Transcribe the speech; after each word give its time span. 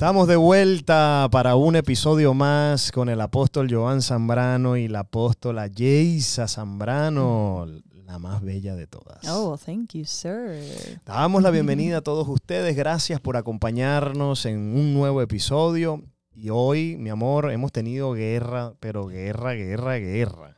Estamos 0.00 0.26
de 0.28 0.36
vuelta 0.36 1.28
para 1.30 1.56
un 1.56 1.76
episodio 1.76 2.32
más 2.32 2.90
con 2.90 3.10
el 3.10 3.20
apóstol 3.20 3.68
Joan 3.70 4.00
Zambrano 4.00 4.78
y 4.78 4.88
la 4.88 5.00
apóstola 5.00 5.66
Yeisa 5.66 6.48
Zambrano, 6.48 7.66
la 8.06 8.18
más 8.18 8.40
bella 8.40 8.74
de 8.76 8.86
todas. 8.86 9.18
Oh, 9.28 9.58
thank 9.58 9.92
you, 9.92 10.06
sir. 10.06 10.98
Damos 11.04 11.42
la 11.42 11.50
bienvenida 11.50 11.98
a 11.98 12.00
todos 12.00 12.26
ustedes. 12.28 12.74
Gracias 12.76 13.20
por 13.20 13.36
acompañarnos 13.36 14.46
en 14.46 14.74
un 14.74 14.94
nuevo 14.94 15.20
episodio. 15.20 16.02
Y 16.32 16.48
hoy, 16.48 16.96
mi 16.96 17.10
amor, 17.10 17.52
hemos 17.52 17.70
tenido 17.70 18.14
guerra, 18.14 18.72
pero 18.80 19.06
guerra, 19.06 19.52
guerra, 19.52 19.98
guerra. 19.98 20.56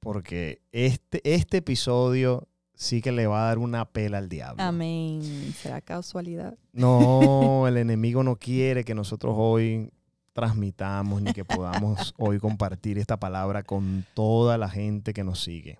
Porque 0.00 0.60
este, 0.70 1.22
este 1.24 1.56
episodio 1.56 2.46
sí 2.82 3.00
que 3.00 3.12
le 3.12 3.26
va 3.26 3.44
a 3.44 3.48
dar 3.48 3.58
una 3.58 3.84
pela 3.84 4.18
al 4.18 4.28
diablo. 4.28 4.62
Amén. 4.62 5.22
¿Será 5.56 5.80
casualidad? 5.80 6.58
No, 6.72 7.66
el 7.68 7.76
enemigo 7.76 8.22
no 8.22 8.36
quiere 8.36 8.84
que 8.84 8.94
nosotros 8.94 9.34
hoy 9.38 9.90
transmitamos 10.32 11.22
ni 11.22 11.32
que 11.32 11.44
podamos 11.44 12.14
hoy 12.18 12.38
compartir 12.38 12.98
esta 12.98 13.18
palabra 13.18 13.62
con 13.62 14.04
toda 14.14 14.58
la 14.58 14.68
gente 14.68 15.14
que 15.14 15.24
nos 15.24 15.42
sigue. 15.42 15.78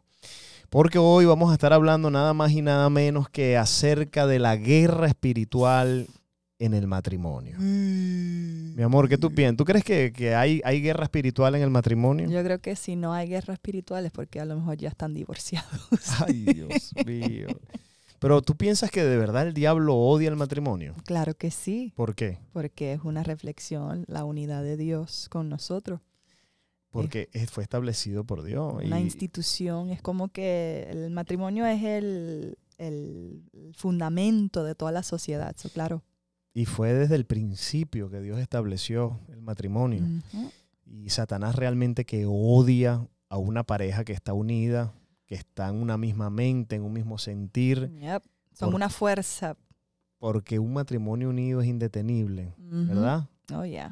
Porque 0.70 0.98
hoy 0.98 1.27
vamos 1.27 1.51
a 1.51 1.55
estar 1.55 1.73
hablando 1.73 2.10
nada 2.10 2.33
más 2.33 2.52
y 2.52 2.62
nada 2.62 2.88
menos 2.88 3.29
que 3.29 3.59
acerca 3.59 4.27
de 4.27 4.38
la 4.38 4.57
guerra 4.57 5.07
espiritual 5.07 6.07
en 6.59 6.74
el 6.74 6.87
matrimonio. 6.87 7.57
Mm. 7.59 8.12
Mi 8.74 8.82
amor, 8.82 9.08
¿qué 9.08 9.18
tú 9.18 9.30
piensas? 9.34 9.56
¿Tú 9.56 9.64
crees 9.64 9.84
que, 9.84 10.12
que 10.12 10.34
hay, 10.34 10.60
hay 10.64 10.80
guerra 10.80 11.04
espiritual 11.04 11.54
en 11.54 11.62
el 11.62 11.70
matrimonio? 11.70 12.28
Yo 12.30 12.42
creo 12.42 12.60
que 12.60 12.74
si 12.76 12.96
no 12.96 13.12
hay 13.12 13.29
guerra 13.29 13.54
espiritual 13.54 14.06
es 14.06 14.12
porque 14.12 14.40
a 14.40 14.45
lo 14.45 14.56
mejor 14.56 14.76
ya 14.76 14.88
están 14.88 15.14
divorciados. 15.14 15.70
Ay, 16.26 16.45
Dios 16.45 16.92
mío. 17.06 17.48
Pero 18.18 18.40
tú 18.40 18.56
piensas 18.56 18.90
que 18.90 19.02
de 19.04 19.16
verdad 19.16 19.48
el 19.48 19.52
diablo 19.54 19.96
odia 19.96 20.29
el 20.29 20.37
matrimonio. 20.37 20.95
Claro 21.06 21.34
que 21.34 21.51
sí, 21.51 21.92
¿Por 21.96 22.14
qué? 22.14 22.38
porque 22.52 22.92
es 22.92 23.01
una 23.02 23.23
reflexión, 23.24 24.04
la 24.06 24.24
unidad 24.24 24.62
de 24.62 24.76
Dios 24.76 25.29
con 25.29 25.48
nosotros. 25.48 26.01
Porque 26.90 27.29
es- 27.32 27.51
fue 27.51 27.62
establecido 27.64 28.24
por 28.24 28.42
Dios. 28.45 28.74
Una 28.84 29.01
y- 29.01 29.04
institución, 29.04 29.90
es 29.90 30.01
como 30.02 30.29
que 30.29 30.86
el 30.90 31.10
matrimonio 31.10 31.66
es 31.66 31.82
el, 31.82 32.59
el 32.79 33.42
fundamento 33.74 34.62
de 34.62 34.74
toda 34.74 34.92
la 34.92 35.02
sociedad, 35.02 35.52
eso 35.57 35.68
claro. 35.70 36.02
Y 36.54 36.66
fue 36.66 36.92
desde 36.92 37.14
el 37.14 37.24
principio 37.24 38.10
que 38.10 38.20
Dios 38.20 38.38
estableció 38.38 39.20
el 39.28 39.40
matrimonio. 39.42 40.02
Y 40.84 41.08
Satanás 41.10 41.56
realmente 41.56 42.04
que 42.04 42.24
odia 42.26 43.06
a 43.28 43.38
una 43.38 43.62
pareja 43.64 44.04
que 44.04 44.12
está 44.12 44.34
unida, 44.34 44.92
que 45.26 45.34
está 45.34 45.68
en 45.68 45.76
una 45.76 45.96
misma 45.96 46.28
mente, 46.28 46.76
en 46.76 46.82
un 46.82 46.92
mismo 46.92 47.16
sentir, 47.18 47.90
Yep. 48.00 48.23
Son 48.54 48.68
Por- 48.68 48.74
una 48.74 48.90
fuerza. 48.90 49.56
porque 50.18 50.58
un 50.58 50.74
matrimonio 50.74 51.30
unido 51.30 51.62
es 51.62 51.66
indetenible. 51.68 52.54
¿verdad? 52.58 53.28
Oh, 53.54 53.64
yeah. 53.64 53.90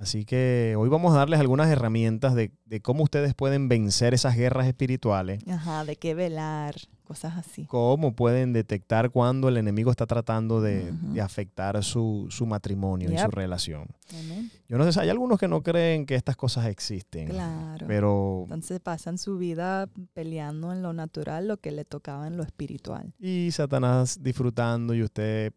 Así 0.00 0.26
que 0.26 0.74
hoy 0.78 0.90
vamos 0.90 1.14
a 1.14 1.18
darles 1.18 1.40
algunas 1.40 1.70
herramientas 1.70 2.34
de, 2.34 2.52
de 2.66 2.80
cómo 2.82 3.02
ustedes 3.02 3.32
pueden 3.34 3.68
vencer 3.68 4.12
esas 4.12 4.36
guerras 4.36 4.66
espirituales, 4.66 5.42
Ajá, 5.48 5.86
de 5.86 5.96
qué 5.96 6.14
velar, 6.14 6.74
cosas 7.04 7.34
así. 7.38 7.64
cómo 7.64 8.14
pueden 8.14 8.52
detectar 8.52 9.08
cuando 9.10 9.48
el 9.48 9.56
enemigo 9.56 9.90
está 9.90 10.04
tratando 10.06 10.60
de, 10.60 10.92
de 10.92 11.20
afectar 11.22 11.82
su, 11.82 12.26
su 12.28 12.44
matrimonio 12.44 13.08
y 13.10 13.16
su 13.16 13.24
Yep. 13.24 13.32
relación. 13.34 13.86
Amén. 14.10 14.50
Yo 14.68 14.76
no 14.76 14.92
sé, 14.92 15.00
hay 15.00 15.08
algunos 15.08 15.38
que 15.38 15.48
no 15.48 15.62
creen 15.62 16.04
que 16.04 16.14
estas 16.14 16.36
cosas 16.36 16.66
existen, 16.66 17.28
Claro. 17.28 17.86
pero 17.86 18.40
Entonces 18.42 18.80
pasan 18.80 19.16
su 19.16 19.38
vida 19.38 19.88
peleando 20.12 20.72
en 20.72 20.82
lo 20.82 20.92
natural 20.92 21.48
lo 21.48 21.56
que 21.56 21.72
le 21.72 21.86
tocaba 21.86 22.26
en 22.26 22.36
lo 22.36 22.42
espiritual. 22.42 23.14
y 23.18 23.50
Satanás 23.50 24.22
disfrutando 24.22 24.92
y 24.92 25.02
usted 25.02 25.54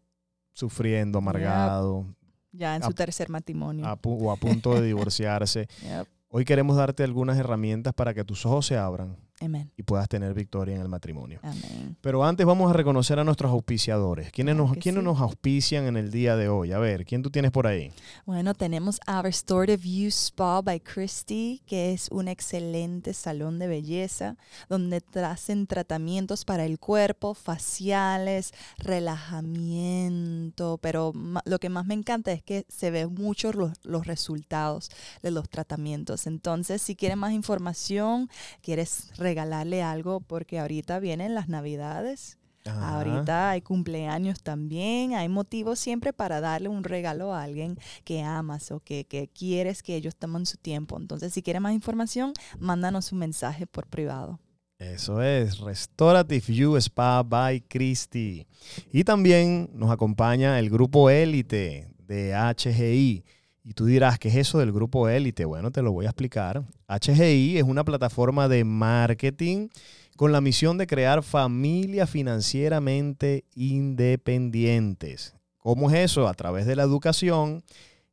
sufriendo, 0.52 1.18
amargado, 1.18 2.06
Ya 2.52 2.76
en 2.76 2.82
A- 2.82 2.86
su 2.86 2.92
tercer 2.94 3.28
matrimonio. 3.28 3.86
a 3.86 3.96
o 4.02 4.30
a 4.32 4.36
punto 4.36 4.74
de 4.74 4.82
divorciarse. 4.86 5.68
Yep. 5.82 6.06
Hoy 6.32 6.44
queremos 6.44 6.76
darte 6.76 7.02
algunas 7.04 7.36
herramientas 7.38 7.92
para 7.94 8.14
que 8.14 8.24
tus 8.24 8.46
ojos 8.46 8.66
se 8.66 8.76
abran 8.76 9.16
Amén. 9.40 9.70
y 9.76 9.82
puedas 9.82 10.08
tener 10.08 10.34
victoria 10.34 10.76
en 10.76 10.82
el 10.82 10.88
matrimonio. 10.88 11.40
Amén. 11.42 11.96
Pero 12.00 12.24
antes 12.24 12.46
vamos 12.46 12.70
a 12.70 12.74
reconocer 12.74 13.18
a 13.18 13.24
nuestros 13.24 13.50
auspiciadores. 13.50 14.30
¿Quiénes, 14.30 14.54
Claro 14.54 14.68
nos, 14.68 14.76
¿quiénes 14.76 15.00
sí. 15.00 15.04
nos 15.04 15.20
auspician 15.20 15.86
en 15.86 15.96
el 15.96 16.10
día 16.10 16.36
de 16.36 16.48
hoy? 16.48 16.72
A 16.72 16.78
ver, 16.78 17.04
¿quién 17.06 17.22
tú 17.22 17.30
tienes 17.30 17.50
por 17.50 17.66
ahí? 17.66 17.90
Bueno, 18.26 18.54
tenemos 18.54 19.00
a 19.06 19.22
Restorative 19.22 19.78
View 19.78 20.08
Spa 20.08 20.60
by 20.60 20.80
Christy, 20.80 21.62
que 21.66 21.92
es 21.92 22.08
un 22.10 22.28
excelente 22.28 23.14
salón 23.14 23.58
de 23.58 23.66
belleza 23.66 24.36
donde 24.68 25.02
hacen 25.24 25.66
tratamientos 25.66 26.44
para 26.44 26.64
el 26.64 26.78
cuerpo, 26.78 27.34
faciales, 27.34 28.52
relajamiento, 28.78 30.78
pero 30.82 31.12
lo 31.44 31.58
que 31.58 31.68
más 31.68 31.86
me 31.86 31.94
encanta 31.94 32.32
es 32.32 32.42
que 32.42 32.64
se 32.68 32.90
ven 32.90 33.14
muchos 33.14 33.54
los, 33.54 33.72
los 33.84 34.06
resultados 34.06 34.90
de 35.22 35.30
los 35.30 35.48
tratamientos. 35.48 36.26
Entonces, 36.26 36.82
si 36.82 36.96
quieres 36.96 37.16
más 37.16 37.32
información, 37.32 38.28
quieres 38.62 39.10
regalarle 39.30 39.82
algo, 39.82 40.20
porque 40.20 40.58
ahorita 40.58 40.98
vienen 40.98 41.34
las 41.34 41.48
navidades. 41.48 42.36
Ajá. 42.66 42.96
Ahorita 42.96 43.50
hay 43.50 43.62
cumpleaños 43.62 44.42
también, 44.42 45.14
hay 45.14 45.28
motivos 45.28 45.78
siempre 45.78 46.12
para 46.12 46.40
darle 46.40 46.68
un 46.68 46.84
regalo 46.84 47.32
a 47.32 47.42
alguien 47.42 47.78
que 48.04 48.22
amas 48.22 48.70
o 48.70 48.80
que, 48.80 49.06
que 49.06 49.28
quieres 49.28 49.82
que 49.82 49.96
ellos 49.96 50.16
tomen 50.16 50.44
su 50.44 50.58
tiempo. 50.58 50.98
Entonces, 50.98 51.32
si 51.32 51.42
quieres 51.42 51.62
más 51.62 51.72
información, 51.72 52.32
mándanos 52.58 53.12
un 53.12 53.20
mensaje 53.20 53.66
por 53.66 53.86
privado. 53.86 54.38
Eso 54.78 55.22
es 55.22 55.58
Restorative 55.58 56.54
You 56.54 56.76
Spa 56.76 57.22
by 57.22 57.60
Christy. 57.60 58.46
Y 58.90 59.04
también 59.04 59.70
nos 59.72 59.90
acompaña 59.90 60.58
el 60.58 60.70
grupo 60.70 61.08
Élite 61.08 61.88
de 61.98 62.34
HGI. 62.34 63.24
Y 63.62 63.74
tú 63.74 63.86
dirás, 63.86 64.18
¿qué 64.18 64.28
es 64.28 64.36
eso 64.36 64.58
del 64.58 64.72
grupo 64.72 65.08
Élite? 65.08 65.44
Bueno, 65.44 65.70
te 65.70 65.82
lo 65.82 65.92
voy 65.92 66.06
a 66.06 66.10
explicar. 66.10 66.64
HGI 66.88 67.58
es 67.58 67.64
una 67.64 67.84
plataforma 67.84 68.48
de 68.48 68.64
marketing 68.64 69.68
con 70.16 70.32
la 70.32 70.40
misión 70.40 70.78
de 70.78 70.86
crear 70.86 71.22
familias 71.22 72.08
financieramente 72.08 73.44
independientes. 73.54 75.34
¿Cómo 75.58 75.90
es 75.90 75.96
eso? 75.98 76.26
A 76.26 76.34
través 76.34 76.66
de 76.66 76.76
la 76.76 76.84
educación 76.84 77.62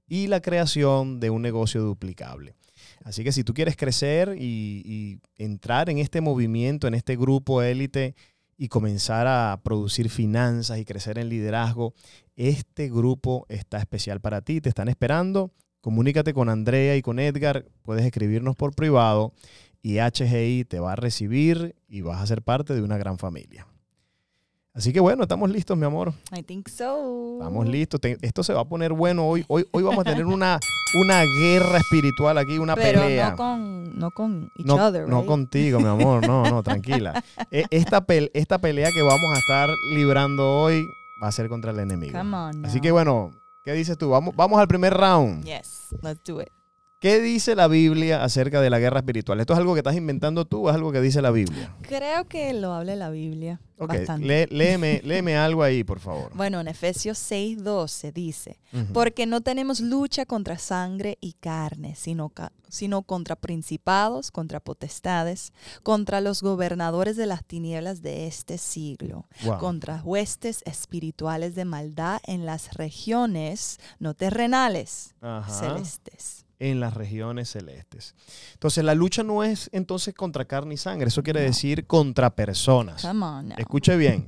y 0.07 0.27
la 0.27 0.41
creación 0.41 1.19
de 1.19 1.29
un 1.29 1.41
negocio 1.41 1.81
duplicable. 1.81 2.55
Así 3.03 3.23
que 3.23 3.31
si 3.31 3.43
tú 3.43 3.53
quieres 3.53 3.77
crecer 3.77 4.35
y, 4.37 4.81
y 4.85 5.19
entrar 5.37 5.89
en 5.89 5.97
este 5.97 6.19
movimiento, 6.19 6.87
en 6.87 6.93
este 6.93 7.15
grupo 7.15 7.61
élite 7.61 8.15
y 8.57 8.69
comenzar 8.69 9.27
a 9.27 9.61
producir 9.63 10.09
finanzas 10.09 10.79
y 10.79 10.85
crecer 10.85 11.19
en 11.19 11.29
liderazgo, 11.29 11.93
este 12.35 12.89
grupo 12.89 13.45
está 13.49 13.77
especial 13.77 14.19
para 14.19 14.41
ti. 14.41 14.61
Te 14.61 14.69
están 14.69 14.89
esperando. 14.89 15.51
Comunícate 15.81 16.33
con 16.33 16.49
Andrea 16.49 16.95
y 16.95 17.01
con 17.01 17.19
Edgar. 17.19 17.65
Puedes 17.83 18.05
escribirnos 18.05 18.55
por 18.55 18.73
privado 18.73 19.33
y 19.81 19.99
HGI 19.99 20.65
te 20.65 20.79
va 20.79 20.93
a 20.93 20.95
recibir 20.95 21.75
y 21.87 22.01
vas 22.01 22.21
a 22.21 22.27
ser 22.27 22.41
parte 22.41 22.73
de 22.73 22.81
una 22.81 22.97
gran 22.97 23.17
familia. 23.17 23.67
Así 24.77 24.93
que 24.93 24.99
bueno, 24.99 25.23
estamos 25.23 25.49
listos, 25.49 25.75
mi 25.75 25.85
amor. 25.85 26.13
I 26.37 26.43
think 26.43 26.67
so. 26.69 27.39
Estamos 27.39 27.67
listos. 27.67 27.99
Te- 27.99 28.17
esto 28.21 28.43
se 28.43 28.53
va 28.53 28.61
a 28.61 28.65
poner 28.65 28.93
bueno 28.93 29.25
hoy. 29.27 29.43
Hoy, 29.47 29.65
hoy 29.71 29.81
vamos 29.81 30.01
a 30.01 30.03
tener 30.03 30.23
una, 30.27 30.59
una 31.03 31.23
guerra 31.23 31.79
espiritual 31.79 32.37
aquí, 32.37 32.59
una 32.59 32.75
Pero 32.75 33.01
pelea. 33.01 33.31
no 33.31 33.35
con, 33.37 33.97
no 33.97 34.11
con 34.11 34.51
each 34.55 34.67
No, 34.67 34.75
other, 34.75 35.07
no 35.09 35.17
right? 35.21 35.27
contigo, 35.27 35.79
mi 35.79 35.87
amor. 35.87 36.27
No, 36.27 36.43
no, 36.43 36.61
tranquila. 36.61 37.23
E- 37.51 37.65
Esta, 37.71 38.05
pel- 38.05 38.29
esta 38.35 38.59
pelea 38.59 38.91
que 38.91 39.01
vamos 39.01 39.25
a 39.33 39.39
estar 39.39 39.67
librando 39.95 40.47
hoy 40.61 40.85
va 41.23 41.27
a 41.29 41.31
ser 41.31 41.49
contra 41.49 41.71
el 41.71 41.79
enemigo. 41.79 42.15
Come 42.15 42.37
on 42.37 42.63
Así 42.65 42.79
que 42.79 42.91
bueno, 42.91 43.31
¿qué 43.63 43.73
dices 43.73 43.97
tú? 43.97 44.11
Vamos, 44.11 44.35
vamos 44.35 44.59
al 44.59 44.67
primer 44.67 44.93
round. 44.93 45.43
Yes, 45.43 45.87
let's 46.03 46.21
do 46.23 46.39
it. 46.39 46.49
¿Qué 46.99 47.21
dice 47.21 47.53
la 47.55 47.67
Biblia 47.67 48.23
acerca 48.23 48.59
de 48.59 48.71
la 48.71 48.79
guerra 48.79 48.99
espiritual? 49.01 49.39
¿Esto 49.39 49.53
es 49.53 49.59
algo 49.59 49.75
que 49.75 49.81
estás 49.81 49.95
inventando 49.95 50.45
tú 50.45 50.65
o 50.65 50.69
es 50.71 50.75
algo 50.75 50.91
que 50.91 50.99
dice 50.99 51.21
la 51.21 51.29
Biblia? 51.29 51.71
Creo 51.83 52.25
que 52.25 52.53
lo 52.53 52.73
habla 52.73 52.95
la 52.95 53.11
Biblia 53.11 53.61
Ok, 53.77 53.89
bastante. 53.89 54.25
lé- 54.25 54.47
léeme, 54.49 55.01
léeme 55.05 55.37
algo 55.37 55.61
ahí, 55.61 55.83
por 55.83 55.99
favor. 55.99 56.31
Bueno, 56.33 56.59
en 56.59 56.67
Efesios 56.67 57.19
6:12 57.19 58.11
dice. 58.13 58.59
Porque 58.93 59.27
no 59.27 59.41
tenemos 59.41 59.79
lucha 59.79 60.25
contra 60.25 60.57
sangre 60.57 61.19
y 61.21 61.33
carne, 61.33 61.93
sino, 61.95 62.31
sino 62.67 63.03
contra 63.03 63.35
principados, 63.35 64.31
contra 64.31 64.59
potestades, 64.59 65.53
contra 65.83 66.19
los 66.19 66.41
gobernadores 66.41 67.15
de 67.15 67.27
las 67.27 67.45
tinieblas 67.45 68.01
de 68.01 68.25
este 68.25 68.57
siglo, 68.57 69.27
Wow. 69.45 69.59
contra 69.59 70.01
huestes 70.03 70.63
espirituales 70.65 71.53
de 71.53 71.63
maldad 71.65 72.21
en 72.25 72.47
las 72.47 72.73
regiones 72.73 73.77
no 73.99 74.15
terrenales, 74.15 75.13
Ajá. 75.21 75.53
celestes. 75.53 76.43
En 76.59 76.79
las 76.79 76.93
regiones 76.95 77.49
celestes. 77.51 78.15
Entonces, 78.53 78.83
la 78.83 78.95
lucha 78.95 79.23
no 79.23 79.43
es 79.43 79.69
entonces 79.73 80.13
contra 80.15 80.45
carne 80.45 80.73
y 80.73 80.77
sangre, 80.77 81.07
eso 81.09 81.21
quiere 81.23 81.41
No. 81.41 81.45
decir 81.47 81.85
contra 81.85 82.35
personas. 82.35 83.01
Come 83.03 83.25
on 83.25 83.47
now. 83.49 83.57
Escuche 83.59 83.95
bien, 83.97 84.25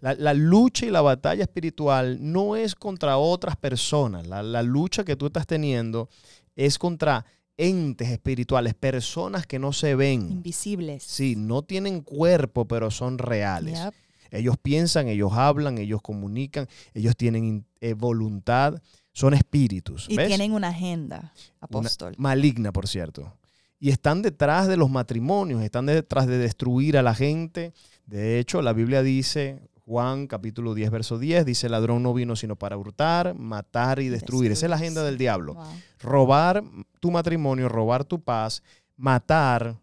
la, 0.00 0.14
la 0.14 0.32
lucha 0.34 0.86
y 0.86 0.90
la 0.90 1.00
batalla 1.00 1.42
espiritual 1.42 2.18
no 2.20 2.54
es 2.56 2.74
contra 2.74 3.18
otras 3.18 3.56
personas, 3.56 4.26
la, 4.26 4.42
la 4.42 4.62
lucha 4.62 5.04
que 5.04 5.16
tú 5.16 5.26
estás 5.26 5.46
teniendo 5.46 6.08
es 6.54 6.78
contra 6.78 7.24
entes 7.56 8.08
espirituales, 8.10 8.74
personas 8.74 9.46
que 9.46 9.58
no 9.58 9.72
se 9.72 9.94
ven. 9.94 10.22
Invisibles. 10.30 11.02
Sí, 11.02 11.34
no 11.36 11.62
tienen 11.62 12.00
cuerpo, 12.00 12.66
pero 12.66 12.90
son 12.90 13.18
reales. 13.18 13.78
Yep. 13.82 13.94
Ellos 14.30 14.56
piensan, 14.60 15.08
ellos 15.08 15.32
hablan, 15.34 15.76
ellos 15.78 16.00
comunican, 16.00 16.66
ellos 16.94 17.14
tienen 17.16 17.66
eh, 17.82 17.92
voluntad, 17.92 18.80
son 19.12 19.34
espíritus. 19.34 20.06
Y 20.08 20.16
¿ves? 20.16 20.28
tienen 20.28 20.52
una 20.52 20.68
agenda, 20.68 21.18
Una- 21.18 21.32
apóstol. 21.60 22.14
maligna, 22.18 22.72
por 22.72 22.88
cierto. 22.88 23.36
Y 23.78 23.90
están 23.90 24.22
detrás 24.22 24.68
de 24.68 24.76
los 24.76 24.90
matrimonios, 24.90 25.62
están 25.62 25.86
detrás 25.86 26.26
de 26.26 26.38
destruir 26.38 26.96
a 26.96 27.02
la 27.02 27.14
gente. 27.14 27.72
De 28.06 28.38
hecho, 28.38 28.62
la 28.62 28.72
Biblia 28.72 29.02
dice, 29.02 29.60
Juan 29.84 30.28
capítulo 30.28 30.74
10, 30.74 30.90
verso 30.90 31.18
10, 31.18 31.44
dice, 31.44 31.66
el 31.66 31.72
ladrón 31.72 32.02
no 32.02 32.14
vino 32.14 32.36
sino 32.36 32.54
para 32.56 32.76
hurtar, 32.76 33.34
matar 33.34 33.98
y 33.98 34.08
destruir. 34.08 34.52
Esa 34.52 34.66
es 34.66 34.70
la 34.70 34.76
agenda 34.76 35.02
del 35.02 35.18
diablo. 35.18 35.54
Wow. 35.54 35.64
Robar 36.00 36.62
tu 37.00 37.10
matrimonio, 37.10 37.68
robar 37.68 38.04
tu 38.04 38.22
paz, 38.22 38.62
matar 38.96 39.76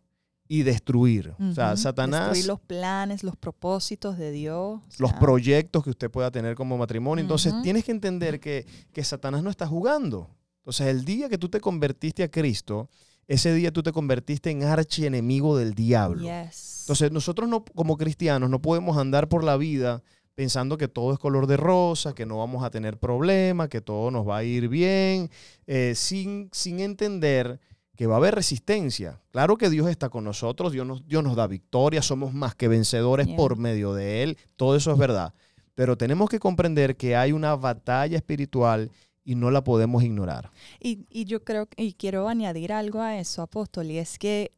y 0.51 0.63
destruir. 0.63 1.35
O 1.39 1.53
sea. 1.53 1.77
Satanás 1.77 2.31
Destruir 2.31 2.47
los 2.47 2.59
planes, 2.59 3.23
los 3.23 3.37
propósitos 3.37 4.17
de 4.17 4.31
Dios. 4.31 4.81
los 4.97 5.13
proyectos 5.13 5.83
que 5.83 5.91
usted 5.91 6.11
pueda 6.11 6.31
tener 6.31 6.55
como 6.55 6.77
matrimonio. 6.77 7.21
Entonces, 7.21 7.53
tienes 7.61 7.85
que 7.85 7.91
entender 7.91 8.41
que, 8.41 8.65
que 8.91 9.03
Satanás 9.05 9.43
no 9.43 9.51
está 9.51 9.67
jugando. 9.67 10.27
Entonces, 10.57 10.87
el 10.87 11.05
día 11.05 11.29
que 11.29 11.37
tú 11.37 11.47
te 11.47 11.61
convertiste 11.61 12.23
a 12.23 12.31
Cristo, 12.31 12.89
ese 13.27 13.53
día 13.53 13.71
tú 13.71 13.83
te 13.83 13.91
convertiste 13.91 14.49
en 14.49 14.63
archienemigo 14.63 15.55
del 15.55 15.75
diablo. 15.75 16.23
Yes. 16.23 16.81
Entonces, 16.81 17.11
nosotros 17.11 17.47
no, 17.47 17.63
como 17.63 17.95
cristianos 17.95 18.49
no 18.49 18.59
podemos 18.59 18.97
andar 18.97 19.29
por 19.29 19.43
la 19.43 19.55
vida 19.55 20.01
pensando 20.33 20.77
que 20.77 20.87
todo 20.87 21.13
es 21.13 21.19
color 21.19 21.45
de 21.45 21.57
rosa, 21.57 22.15
que 22.15 22.25
no 22.25 22.39
vamos 22.39 22.63
a 22.63 22.71
tener 22.71 22.97
problemas, 22.97 23.69
que 23.69 23.81
todo 23.81 24.09
nos 24.09 24.27
va 24.27 24.37
a 24.37 24.43
ir 24.43 24.67
bien, 24.67 25.29
eh, 25.67 25.93
sin, 25.95 26.49
sin 26.53 26.79
entender 26.79 27.59
que 27.99 28.07
va 28.07 28.13
a 28.13 28.17
haber 28.19 28.33
resistencia. 28.33 29.19
Claro 29.29 29.57
que 29.57 29.69
Dios 29.69 29.89
está 29.89 30.07
con 30.07 30.23
nosotros, 30.23 30.71
Dios 30.71 30.87
nos, 30.87 31.05
Dios 31.05 31.21
nos 31.21 31.35
da 31.35 31.47
victoria, 31.47 32.01
somos 32.01 32.33
más 32.33 32.55
que 32.55 32.69
vencedores 32.69 33.27
Yeah. 33.27 33.35
por 33.35 33.57
medio 33.57 33.93
de 33.93 34.23
Él, 34.23 34.37
todo 34.55 34.77
eso 34.77 34.93
es 34.93 34.97
verdad. 34.97 35.33
Pero 35.75 35.97
tenemos 35.97 36.29
que 36.29 36.39
comprender 36.39 36.95
que 36.95 37.17
hay 37.17 37.33
una 37.33 37.57
batalla 37.57 38.15
espiritual 38.15 38.89
y 39.25 39.35
no 39.35 39.51
la 39.51 39.65
podemos 39.65 40.01
ignorar. 40.01 40.49
Y, 40.79 41.07
y 41.09 41.25
yo 41.25 41.43
creo, 41.43 41.67
y 41.75 41.91
quiero 41.91 42.29
añadir 42.29 42.71
algo 42.71 43.01
a 43.01 43.19
eso, 43.19 43.41
apóstol, 43.41 43.91
y 43.91 43.97
es 43.97 44.17
que, 44.17 44.53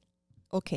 ok, 0.49 0.73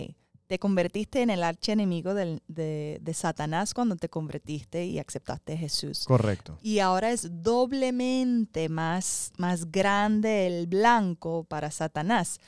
te 0.54 0.60
convertiste 0.60 1.20
en 1.20 1.30
el 1.30 1.42
archienemigo 1.42 2.14
del- 2.14 2.40
de, 2.46 2.98
de 3.02 3.12
Satanás 3.14 3.74
cuando 3.74 3.96
te 3.96 4.08
convertiste 4.08 4.84
y 4.84 5.00
aceptaste 5.00 5.54
a 5.54 5.56
Jesús. 5.56 6.04
Correcto. 6.06 6.56
Y 6.62 6.78
ahora 6.78 7.10
es 7.10 7.28
doblemente 7.42 8.68
más, 8.68 9.32
más 9.36 9.72
grande 9.72 10.46
el 10.46 10.68
blanco 10.68 11.42
para 11.42 11.72
Satanás, 11.72 12.38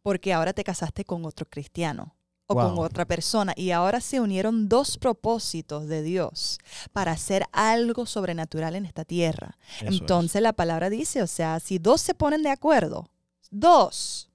porque 0.00 0.32
ahora 0.32 0.52
te 0.52 0.62
casaste 0.62 1.04
con 1.04 1.24
otro 1.24 1.44
cristiano 1.44 2.14
o 2.46 2.54
con 2.54 2.78
otra 2.78 3.04
persona. 3.04 3.52
Y 3.56 3.72
ahora 3.72 4.00
se 4.00 4.20
unieron 4.20 4.68
dos 4.68 4.96
propósitos 4.96 5.88
de 5.88 6.02
Dios 6.02 6.58
para 6.92 7.10
hacer 7.10 7.46
algo 7.50 8.06
sobrenatural 8.06 8.76
en 8.76 8.86
esta 8.86 9.04
tierra. 9.04 9.58
Eso 9.80 9.86
es. 9.88 10.00
Entonces 10.00 10.40
la 10.40 10.52
palabra 10.52 10.88
dice, 10.88 11.20
o 11.20 11.26
sea, 11.26 11.58
si 11.58 11.80
dos 11.80 12.00
se 12.00 12.14
ponen 12.14 12.44
de 12.44 12.50
acuerdo, 12.50 13.08
dos, 13.50 14.29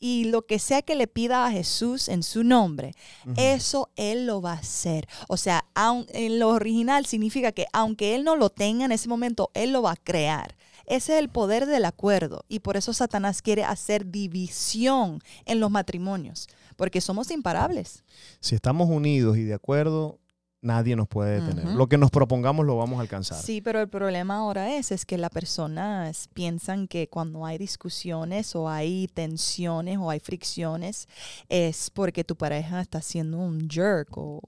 y 0.00 0.24
lo 0.24 0.46
que 0.46 0.58
sea 0.58 0.80
que 0.82 0.94
le 0.94 1.06
pida 1.06 1.44
a 1.46 1.52
Jesús 1.52 2.08
en 2.08 2.22
su 2.22 2.42
nombre, 2.42 2.94
eso 3.36 3.90
Él 3.96 4.26
lo 4.26 4.40
va 4.40 4.52
a 4.54 4.58
hacer. 4.58 5.06
O 5.28 5.36
sea, 5.36 5.66
aun- 5.74 6.06
en 6.14 6.38
lo 6.38 6.48
original 6.48 7.04
significa 7.06 7.52
que 7.52 7.66
aunque 7.74 8.14
Él 8.14 8.24
no 8.24 8.34
lo 8.34 8.48
tenga 8.48 8.86
en 8.86 8.92
ese 8.92 9.08
momento, 9.08 9.50
Él 9.54 9.72
lo 9.72 9.82
va 9.82 9.92
a 9.92 9.96
crear. 9.96 10.56
Ese 10.86 11.12
es 11.12 11.18
el 11.20 11.28
poder 11.28 11.66
del 11.66 11.84
acuerdo 11.84 12.44
y 12.48 12.60
por 12.60 12.76
eso 12.76 12.92
Satanás 12.92 13.42
quiere 13.42 13.62
hacer 13.62 14.10
división 14.10 15.20
en 15.44 15.60
los 15.60 15.70
matrimonios, 15.70 16.48
porque 16.76 17.00
somos 17.00 17.30
imparables. 17.30 18.02
Si 18.40 18.54
estamos 18.54 18.88
unidos 18.88 19.36
y 19.36 19.44
de 19.44 19.54
acuerdo, 19.54 20.18
nadie 20.62 20.96
nos 20.96 21.08
puede 21.08 21.40
detener. 21.40 21.74
Lo 21.74 21.88
que 21.88 21.98
nos 21.98 22.10
propongamos 22.10 22.66
lo 22.66 22.76
vamos 22.76 22.98
a 22.98 23.02
alcanzar. 23.02 23.40
Sí, 23.42 23.60
pero 23.60 23.80
el 23.80 23.88
problema 23.88 24.36
ahora 24.36 24.76
es, 24.76 24.92
es 24.92 25.06
que 25.06 25.18
las 25.18 25.30
personas 25.30 26.28
piensan 26.34 26.86
que 26.86 27.08
cuando 27.08 27.46
hay 27.46 27.58
discusiones 27.58 28.54
o 28.54 28.68
hay 28.68 29.08
tensiones 29.12 29.98
o 29.98 30.10
hay 30.10 30.20
fricciones 30.20 31.08
es 31.48 31.90
porque 31.90 32.24
tu 32.24 32.36
pareja 32.36 32.80
está 32.80 33.00
siendo 33.00 33.38
un 33.38 33.68
jerk 33.68 34.16
o, 34.16 34.40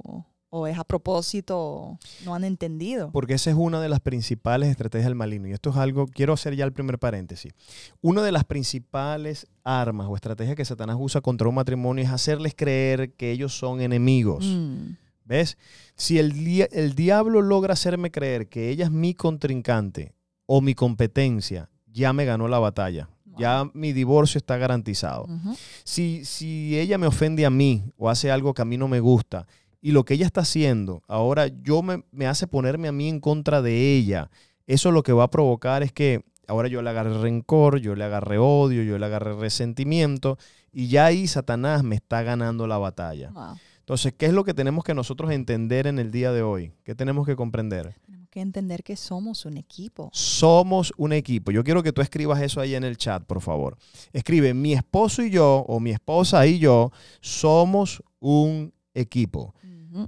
o 0.54 0.66
es 0.66 0.78
a 0.78 0.84
propósito, 0.84 1.58
o 1.58 1.98
no 2.26 2.34
han 2.34 2.44
entendido. 2.44 3.10
Porque 3.10 3.32
esa 3.32 3.48
es 3.48 3.56
una 3.56 3.80
de 3.80 3.88
las 3.88 4.00
principales 4.00 4.68
estrategias 4.68 5.06
del 5.06 5.14
maligno. 5.14 5.48
Y 5.48 5.52
esto 5.52 5.70
es 5.70 5.76
algo, 5.76 6.06
quiero 6.06 6.34
hacer 6.34 6.54
ya 6.54 6.66
el 6.66 6.74
primer 6.74 6.98
paréntesis. 6.98 7.54
Una 8.02 8.22
de 8.22 8.32
las 8.32 8.44
principales 8.44 9.46
armas 9.64 10.08
o 10.10 10.14
estrategias 10.14 10.54
que 10.54 10.66
Satanás 10.66 10.96
usa 10.98 11.22
contra 11.22 11.48
un 11.48 11.54
matrimonio 11.54 12.04
es 12.04 12.10
hacerles 12.10 12.54
creer 12.54 13.14
que 13.14 13.30
ellos 13.30 13.56
son 13.56 13.80
enemigos. 13.80 14.44
Mm, 14.44 14.96
¿Ves? 15.24 15.56
Si 15.94 16.18
el, 16.18 16.32
dia- 16.32 16.68
el 16.72 16.94
diablo 16.94 17.42
logra 17.42 17.72
hacerme 17.74 18.10
creer 18.10 18.48
que 18.48 18.70
ella 18.70 18.84
es 18.86 18.90
mi 18.90 19.14
contrincante 19.14 20.14
o 20.46 20.60
mi 20.60 20.74
competencia, 20.74 21.68
ya 21.86 22.12
me 22.12 22.24
ganó 22.24 22.48
la 22.48 22.58
batalla. 22.58 23.08
Ya 23.38 23.64
mi 23.72 23.92
divorcio 23.94 24.36
está 24.38 24.58
garantizado. 24.58 25.26
si, 25.84 26.24
si 26.26 26.78
ella 26.78 26.98
me 26.98 27.06
ofende 27.06 27.46
a 27.46 27.50
mí 27.50 27.82
o 27.96 28.10
hace 28.10 28.30
algo 28.30 28.52
que 28.52 28.60
a 28.62 28.66
mí 28.66 28.76
no 28.76 28.88
me 28.88 29.00
gusta 29.00 29.46
y 29.80 29.92
lo 29.92 30.04
que 30.04 30.14
ella 30.14 30.26
está 30.26 30.42
haciendo 30.42 31.02
ahora 31.08 31.46
yo 31.48 31.82
me, 31.82 32.04
me 32.12 32.26
hace 32.26 32.46
ponerme 32.46 32.88
a 32.88 32.92
mí 32.92 33.08
en 33.08 33.20
contra 33.20 33.62
de 33.62 33.96
ella, 33.96 34.30
eso 34.66 34.90
lo 34.92 35.02
que 35.02 35.12
va 35.14 35.24
a 35.24 35.30
provocar 35.30 35.82
es 35.82 35.92
que 35.92 36.24
ahora 36.46 36.68
yo 36.68 36.82
le 36.82 36.90
agarré 36.90 37.18
rencor, 37.18 37.78
yo 37.78 37.94
le 37.94 38.04
agarré 38.04 38.36
odio, 38.38 38.82
yo 38.82 38.98
le 38.98 39.06
agarré 39.06 39.32
resentimiento 39.34 40.36
y 40.70 40.88
ya 40.88 41.06
ahí 41.06 41.26
Satanás 41.26 41.82
me 41.82 41.94
está 41.96 42.22
ganando 42.22 42.66
la 42.66 42.76
batalla. 42.76 43.30
Wow. 43.30 43.56
Entonces, 43.82 44.14
¿qué 44.16 44.26
es 44.26 44.32
lo 44.32 44.44
que 44.44 44.54
tenemos 44.54 44.84
que 44.84 44.94
nosotros 44.94 45.32
entender 45.32 45.88
en 45.88 45.98
el 45.98 46.12
día 46.12 46.30
de 46.30 46.42
hoy? 46.42 46.72
¿Qué 46.84 46.94
tenemos 46.94 47.26
que 47.26 47.34
comprender? 47.34 47.96
Tenemos 48.06 48.28
que 48.30 48.40
entender 48.40 48.84
que 48.84 48.96
somos 48.96 49.44
un 49.44 49.56
equipo. 49.56 50.08
Somos 50.12 50.92
un 50.96 51.12
equipo. 51.12 51.50
Yo 51.50 51.64
quiero 51.64 51.82
que 51.82 51.92
tú 51.92 52.00
escribas 52.00 52.40
eso 52.40 52.60
ahí 52.60 52.76
en 52.76 52.84
el 52.84 52.96
chat, 52.96 53.24
por 53.24 53.40
favor. 53.40 53.76
Escribe, 54.12 54.54
mi 54.54 54.72
esposo 54.72 55.24
y 55.24 55.30
yo, 55.30 55.64
o 55.66 55.80
mi 55.80 55.90
esposa 55.90 56.46
y 56.46 56.60
yo, 56.60 56.92
somos 57.20 58.04
un 58.20 58.72
equipo. 58.94 59.52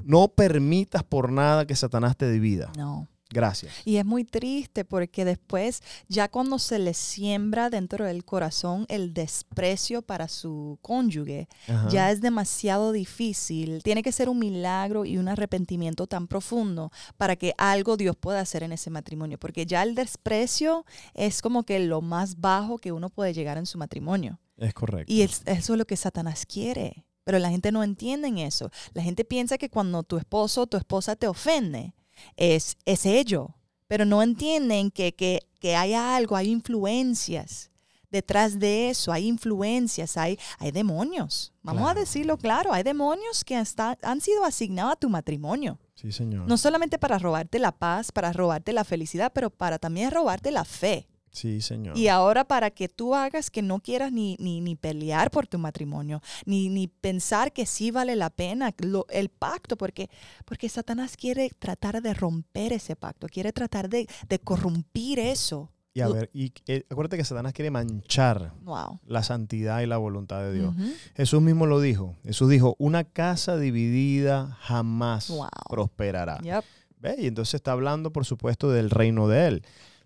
No 0.05 0.29
permitas 0.29 1.03
por 1.03 1.32
nada 1.32 1.67
que 1.67 1.75
Satanás 1.75 2.17
te 2.17 2.31
divida. 2.31 2.71
No. 2.79 3.09
Gracias. 3.34 3.72
Y 3.84 3.96
es 3.96 4.04
muy 4.06 4.25
triste 4.25 4.84
porque 4.84 5.25
después, 5.25 5.82
ya 6.08 6.28
cuando 6.28 6.58
se 6.58 6.78
le 6.78 6.94
siembra 6.94 7.69
dentro 7.69 8.04
del 8.06 8.25
corazón 8.25 8.86
el 8.88 9.12
desprecio 9.12 10.02
para 10.02 10.28
su 10.28 10.78
cónyuge, 10.80 11.49
Ajá. 11.68 11.88
ya 11.90 12.11
es 12.12 12.20
demasiado 12.20 12.92
difícil. 12.92 13.82
Tiene 13.82 14.02
que 14.02 14.12
ser 14.12 14.28
un 14.28 14.38
milagro 14.38 15.04
y 15.04 15.18
un 15.18 15.28
arrepentimiento 15.28 16.06
tan 16.06 16.28
profundo 16.28 16.90
para 17.18 17.35
que 17.37 17.52
algo 17.59 17.97
Dios 17.97 18.14
pueda 18.16 18.40
hacer 18.40 18.62
en 18.62 18.73
ese 18.73 18.88
matrimonio. 18.90 19.37
Porque 19.38 19.66
ya 19.66 19.82
el 19.82 19.94
desprecio 19.94 20.87
es 21.14 21.42
como 21.42 21.64
que 21.64 21.80
lo 21.80 22.00
más 22.00 22.40
bajo 22.40 22.78
que 22.78 22.92
uno 22.92 23.11
puede 23.11 23.35
llegar 23.35 23.59
en 23.59 23.66
su 23.66 23.76
matrimonio. 23.78 24.38
Es 24.56 24.73
correcto. 24.73 25.12
Y 25.12 25.23
es- 25.23 25.42
eso 25.47 25.73
es 25.75 25.78
lo 25.78 25.85
que 25.85 25.97
Satanás 25.97 26.47
quiere. 26.47 27.04
Pero 27.25 27.38
la 27.38 27.49
gente 27.50 27.73
no 27.73 27.82
entiende 27.82 28.28
en 28.28 28.37
eso. 28.38 28.70
La 28.92 29.02
gente 29.02 29.25
piensa 29.25 29.56
que 29.56 29.70
cuando 29.70 30.02
tu 30.02 30.18
esposo 30.18 30.61
o 30.62 30.66
tu 30.66 30.76
esposa 30.76 31.16
te 31.16 31.26
ofende, 31.26 31.94
es, 32.37 32.76
es 32.85 33.06
ello. 33.06 33.54
Pero 33.87 34.04
no 34.04 34.23
entienden 34.23 34.90
que, 34.90 35.14
que, 35.14 35.40
que 35.61 35.76
hay 35.76 35.94
algo, 35.94 36.37
hay 36.37 36.50
influencias. 36.50 37.71
Detrás 38.11 38.59
de 38.61 38.90
eso 38.90 39.11
hay 39.12 39.26
influencias, 39.26 40.16
hay, 40.16 40.38
hay 40.59 40.71
demonios. 40.71 41.52
Vamos 41.62 41.83
Claro. 41.83 41.99
a 41.99 42.00
decirlo 42.00 42.37
claro, 42.38 42.73
hay 42.73 42.83
demonios 42.85 43.44
que 43.44 43.56
hasta- 43.56 43.99
han 44.02 44.21
sido 44.21 44.44
asignados 44.44 44.92
a 44.92 44.97
tu 44.97 45.09
matrimonio. 45.11 45.78
sí, 45.94 46.12
señor. 46.12 46.47
No 46.47 46.56
solamente 46.56 46.99
para 46.99 47.18
robarte 47.18 47.59
la 47.59 47.73
paz, 47.73 48.12
para 48.12 48.33
robarte 48.33 48.73
la 48.73 48.85
felicidad, 48.85 49.33
pero 49.35 49.50
para 49.50 49.78
también 49.78 50.11
robarte 50.12 50.50
la 50.50 50.64
fe. 50.64 51.09
Sí, 51.35 51.61
señor. 51.61 51.99
Y 51.99 52.07
ahora 52.09 52.45
para 52.45 52.71
que 52.71 52.88
tú 52.88 53.14
hagas 53.14 53.50
que 53.50 53.61
no 53.61 53.81
quieras 53.81 54.12
ni, 54.12 54.37
ni, 54.38 54.61
ni 54.61 54.76
pelear 54.76 55.31
por 55.33 55.47
tu 55.49 55.59
matrimonio, 55.59 56.23
ni, 56.47 56.69
ni 56.69 56.87
pensar 56.87 57.53
que 57.53 57.67
sí 57.67 57.91
vale 57.91 58.14
la 58.14 58.31
pena 58.31 58.73
lo- 58.79 59.07
el 59.11 59.29
pacto, 59.31 59.76
porque, 59.76 60.09
porque 60.45 60.69
Satanás 60.69 61.17
quiere 61.17 61.50
tratar 61.59 62.00
de 62.00 62.14
romper 62.14 62.73
ese 62.73 62.95
pacto, 62.95 63.26
quiere 63.26 63.53
tratar 63.53 63.88
de, 63.88 64.07
de 64.29 64.38
corrompir 64.38 65.19
eso. 65.19 65.71
Y 65.97 66.00
a 66.00 66.09
ver, 66.09 66.31
y 66.33 66.53
eh, 66.67 66.85
acuérdate 66.91 67.17
que 67.17 67.25
Satanás 67.25 67.53
quiere 67.53 67.71
manchar 67.71 68.53
Wow. 68.62 69.00
la 69.07 69.23
santidad 69.23 69.81
y 69.81 69.87
la 69.87 69.97
voluntad 69.97 70.41
de 70.41 70.53
Dios. 70.53 70.75
Jesús 71.17 71.41
mismo 71.43 71.67
lo 71.67 71.81
dijo. 71.81 72.17
Jesús 72.25 72.49
dijo, 72.49 72.75
una 72.79 73.05
casa 73.05 73.57
dividida 73.59 74.57
jamás 74.61 75.29
Wow. 75.31 75.49
prosperará. 75.69 76.38
Yep. 76.43 76.64
¿Ve? 76.99 77.17
Y 77.19 77.26
entonces 77.26 77.55
está 77.55 77.73
hablando, 77.73 78.12
por 78.12 78.25
supuesto, 78.25 78.71
del 78.71 78.91
reino 78.91 79.29
de 79.29 79.47
Él. 79.47 79.62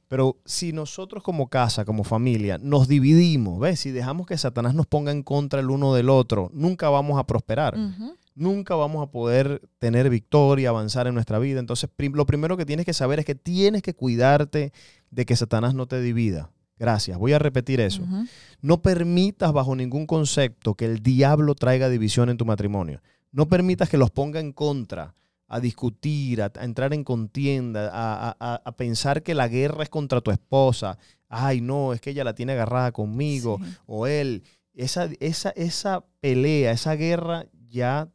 Pero 0.09 0.39
si 0.47 0.73
nosotros 0.73 1.23
como 1.23 1.49
casa, 1.49 1.85
como 1.85 2.03
familia, 2.03 2.59
nos 2.61 2.89
dividimos, 2.89 3.61
¿ves? 3.61 3.81
Si 3.81 3.91
dejamos 3.91 4.27
que 4.27 4.39
Satanás 4.39 4.75
nos 4.75 4.87
ponga 4.87 5.13
en 5.13 5.23
contra 5.23 5.61
el 5.61 5.71
uno 5.71 5.95
del 5.95 6.09
otro, 6.09 6.51
nunca 6.55 6.89
vamos 6.89 7.19
a 7.19 7.27
prosperar. 7.27 7.77
Nunca 8.35 8.75
vamos 8.77 9.03
a 9.07 9.11
poder 9.11 9.61
tener 9.79 10.09
victoria, 10.09 10.69
avanzar 10.69 11.07
en 11.09 11.15
nuestra 11.15 11.39
vida. 11.41 11.59
Entonces, 11.61 11.91
prim- 11.95 12.15
lo 12.15 12.25
primero 12.25 12.57
que 12.57 12.65
tienes 12.65 12.87
que 12.87 12.95
saber 12.95 13.19
es 13.19 13.25
que 13.25 13.35
tienes 13.35 13.83
que 13.83 13.95
cuidarte 13.95 14.73
de 15.11 15.27
que 15.27 15.35
Satanás 15.37 15.75
no 15.75 15.87
te 15.87 16.01
divida. 16.01 16.51
Gracias. 16.79 17.19
Voy 17.19 17.33
a 17.33 17.41
repetir 17.41 17.81
eso. 17.81 18.05
No 18.63 18.81
permitas 18.81 19.53
bajo 19.53 19.75
ningún 19.75 20.07
concepto 20.07 20.75
que 20.75 20.85
el 20.85 21.03
diablo 21.03 21.57
traiga 21.57 21.89
división 21.89 22.31
en 22.31 22.37
tu 22.37 22.45
matrimonio. 22.45 23.03
No 23.33 23.47
permitas 23.49 23.89
que 23.89 23.99
los 23.99 24.11
ponga 24.13 24.39
en 24.41 24.53
contra, 24.53 25.15
a 25.49 25.61
discutir, 25.61 26.43
a, 26.43 26.53
a 26.59 26.65
entrar 26.65 26.93
en 26.95 27.05
contienda, 27.05 27.91
a, 27.93 28.37
a- 28.39 28.63
a- 28.65 28.73
pensar 28.77 29.23
que 29.23 29.35
la 29.35 29.49
guerra 29.49 29.83
es 29.83 29.89
contra 29.89 30.21
tu 30.21 30.31
esposa. 30.31 30.99
ay, 31.31 31.61
no, 31.61 31.93
es 31.93 32.01
que 32.01 32.11
ella 32.11 32.25
la 32.25 32.35
tiene 32.35 32.53
agarrada 32.53 32.93
conmigo, 32.93 33.59
Sí. 33.63 33.71
o 33.87 34.07
él. 34.07 34.43
Esa, 34.75 35.11
esa, 35.21 35.51
esa 35.51 36.05
pelea, 36.21 36.71
esa 36.73 36.95
guerra 36.95 37.47
ya 37.69 38.09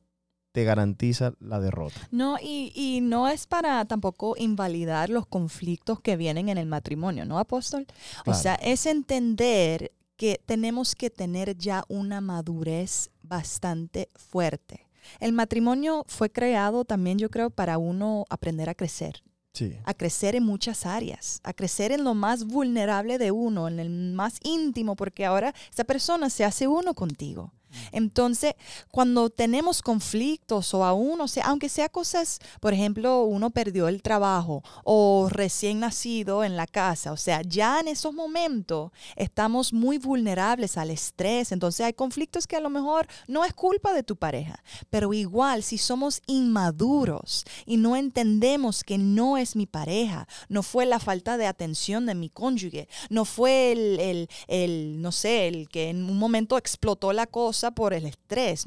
te 0.51 0.63
garantiza 0.63 1.33
la 1.39 1.59
derrota. 1.59 1.99
No, 2.11 2.37
y, 2.41 2.71
y 2.75 3.01
no 3.01 3.27
es 3.27 3.47
para 3.47 3.83
tampoco 3.85 4.35
invalidar 4.37 5.09
los 5.09 5.25
conflictos 5.27 5.99
que 5.99 6.15
vienen 6.17 6.47
en 6.49 6.57
el 6.57 6.67
matrimonio, 6.67 7.25
¿no, 7.25 7.37
apóstol? 7.39 7.85
O 8.25 8.33
sea, 8.33 8.55
es 8.55 8.85
entender 8.85 9.91
que 10.15 10.39
tenemos 10.45 10.95
que 10.95 11.09
tener 11.09 11.57
ya 11.57 11.83
una 11.89 12.21
madurez 12.21 13.09
bastante 13.23 14.09
fuerte. 14.15 14.87
El 15.19 15.33
matrimonio 15.33 16.03
fue 16.07 16.31
creado 16.31 16.85
también, 16.85 17.17
yo 17.17 17.29
creo, 17.29 17.49
para 17.49 17.77
uno 17.77 18.25
aprender 18.29 18.69
a 18.69 18.75
crecer, 18.75 19.23
Sí. 19.53 19.75
a 19.85 19.93
crecer 19.93 20.35
en 20.35 20.43
muchas 20.43 20.85
áreas, 20.85 21.39
a 21.43 21.53
crecer 21.53 21.91
en 21.91 22.03
lo 22.03 22.13
más 22.15 22.45
vulnerable 22.45 23.17
de 23.17 23.31
uno, 23.31 23.67
en 23.67 23.79
el 23.79 23.89
más 23.89 24.39
íntimo, 24.43 24.95
porque 24.95 25.25
ahora 25.25 25.53
esa 25.71 25.83
persona 25.83 26.29
se 26.29 26.43
hace 26.43 26.67
uno 26.67 26.93
contigo. 26.93 27.53
Entonces, 27.91 28.53
cuando 28.91 29.29
tenemos 29.29 29.81
conflictos 29.81 30.73
o 30.73 30.83
aún, 30.83 31.21
o 31.21 31.27
sea, 31.27 31.45
aunque 31.45 31.69
sea 31.69 31.89
cosas, 31.89 32.39
por 32.59 32.73
ejemplo, 32.73 33.23
uno 33.23 33.49
perdió 33.49 33.87
el 33.87 34.01
trabajo 34.01 34.63
o 34.83 35.27
recién 35.29 35.79
nacido 35.79 36.43
en 36.43 36.55
la 36.57 36.67
casa, 36.67 37.11
o 37.11 37.17
sea, 37.17 37.41
ya 37.41 37.79
en 37.79 37.87
esos 37.87 38.13
momentos 38.13 38.91
estamos 39.15 39.73
muy 39.73 39.97
vulnerables 39.97 40.77
al 40.77 40.89
estrés. 40.91 41.51
Entonces, 41.51 41.85
hay 41.85 41.93
conflictos 41.93 42.47
que 42.47 42.55
a 42.55 42.59
lo 42.61 42.69
mejor 42.69 43.07
no 43.27 43.43
es 43.45 43.53
culpa 43.53 43.93
de 43.93 44.03
tu 44.03 44.15
pareja, 44.15 44.61
pero 44.89 45.13
igual 45.13 45.63
si 45.63 45.77
somos 45.77 46.21
inmaduros 46.27 47.43
y 47.65 47.77
no 47.77 47.95
entendemos 47.95 48.83
que 48.83 48.97
no 48.97 49.37
es 49.37 49.55
mi 49.55 49.65
pareja, 49.65 50.27
no 50.49 50.63
fue 50.63 50.85
la 50.85 50.99
falta 50.99 51.37
de 51.37 51.47
atención 51.47 52.05
de 52.05 52.15
mi 52.15 52.29
cónyuge, 52.29 52.87
no 53.09 53.25
fue 53.25 53.71
el, 53.71 53.99
el- 53.99 54.29
el, 54.47 55.01
no 55.01 55.11
sé, 55.11 55.47
el 55.47 55.67
que 55.69 55.89
en 55.89 56.03
un 56.09 56.17
momento 56.17 56.57
explotó 56.57 57.13
la 57.13 57.27
cosa 57.27 57.62
por 57.71 57.93
el 57.93 58.05
estrés. 58.05 58.65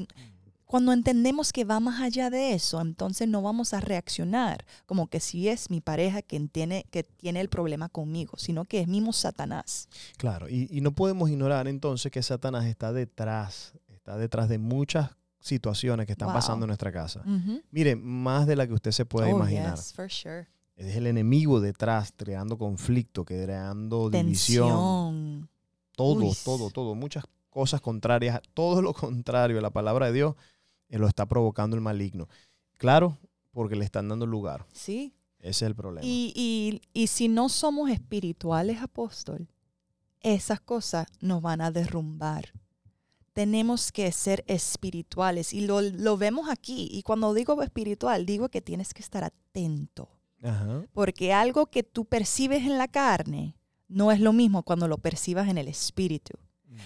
Cuando 0.65 0.93
entendemos 0.93 1.53
que 1.53 1.65
va 1.65 1.79
más 1.79 2.01
allá 2.01 2.29
de 2.29 2.53
eso, 2.53 2.81
entonces 2.81 3.29
no 3.29 3.41
vamos 3.41 3.73
a 3.73 3.81
reaccionar 3.81 4.65
como 4.85 5.07
que 5.07 5.21
si 5.21 5.49
es 5.49 5.71
mi 5.71 5.81
pareja 5.81 6.23
quien 6.23 6.49
tiene, 6.49 6.85
que 6.91 7.05
tiene 7.05 7.41
el 7.41 7.49
problema 7.49 7.89
conmigo, 7.89 8.37
sino 8.37 8.65
que 8.65 8.81
es 8.81 8.89
mismo 8.89 9.13
Satanás. 9.13 9.89
Claro, 10.17 10.49
y, 10.49 10.67
y 10.77 10.81
no 10.81 10.91
podemos 10.93 11.31
ignorar 11.31 11.69
entonces 11.69 12.11
que 12.11 12.21
Satanás 12.21 12.65
está 12.65 12.93
detrás, 12.93 13.75
está 13.89 14.17
detrás 14.17 14.49
de 14.49 14.59
muchas 14.59 15.11
situaciones 15.39 16.05
que 16.07 16.13
están 16.13 16.27
Wow. 16.29 16.35
pasando 16.35 16.65
en 16.65 16.69
nuestra 16.69 16.91
casa. 16.91 17.23
Mire, 17.71 17.95
más 17.95 18.49
de 18.49 18.57
la 18.57 18.67
que 18.67 18.75
usted 18.75 18.91
se 18.91 19.05
puede 19.07 19.33
Oh, 19.33 19.37
imaginar. 19.37 19.77
yes, 19.77 19.93
for 19.93 20.11
sure. 20.11 20.49
Es 20.75 20.97
el 20.97 21.07
enemigo 21.07 21.61
detrás, 21.61 22.13
creando 22.17 22.59
conflicto, 22.59 23.25
creando 23.25 24.11
división. 24.11 25.49
Todo, 25.95 26.25
Uy. 26.27 26.37
todo, 26.45 26.71
todo. 26.71 26.95
Muchas 26.97 27.25
cosas 27.57 27.81
contrarias, 27.81 28.43
todo 28.53 28.83
lo 28.83 28.93
contrario 28.93 29.59
a 29.59 29.63
la 29.63 29.71
palabra 29.71 30.09
de 30.09 30.13
Dios, 30.13 30.35
eh, 30.91 30.99
lo 30.99 31.09
está 31.09 31.25
provocando 31.25 31.75
el 31.75 31.81
maligno. 31.81 32.29
Claro, 32.77 33.17
porque 33.51 33.77
le 33.77 33.87
están 33.87 34.11
dando 34.11 34.27
lugar. 34.27 34.67
Sí. 34.75 35.15
Ese 35.39 35.49
es 35.49 35.63
el 35.63 35.75
problema. 35.75 36.07
Y, 36.07 36.35
y, 36.37 36.83
y 36.93 37.07
si 37.07 37.29
no 37.29 37.49
somos 37.49 37.89
espirituales, 37.89 38.83
apóstol, 38.83 39.49
esas 40.21 40.61
cosas 40.61 41.07
nos 41.21 41.41
van 41.41 41.63
a 41.63 41.71
derrumbar. 41.71 42.53
Tenemos 43.33 43.91
que 43.91 44.13
ser 44.13 44.45
espirituales 44.47 45.55
y 45.55 45.63
lo, 45.63 45.81
lo 45.81 46.19
vemos 46.19 46.51
aquí. 46.51 46.91
Y 46.93 47.05
cuando 47.05 47.33
digo 47.33 47.63
espiritual, 47.63 48.27
digo 48.27 48.51
que 48.51 48.61
tienes 48.61 48.93
que 48.93 49.01
estar 49.01 49.25
atento. 49.25 50.11
Ajá. 50.43 50.85
Porque 50.93 51.33
algo 51.33 51.69
que 51.69 51.83
tú 51.83 52.05
percibes 52.05 52.65
en 52.65 52.77
la 52.77 52.89
carne 52.89 53.57
no 53.89 54.13
es 54.13 54.21
lo 54.21 54.35
mismo 54.35 54.63
cuando 54.63 54.89
lo 54.89 54.99
percibas 54.99 55.49
en 55.49 55.57
el 55.57 55.69
espíritu. 55.69 56.39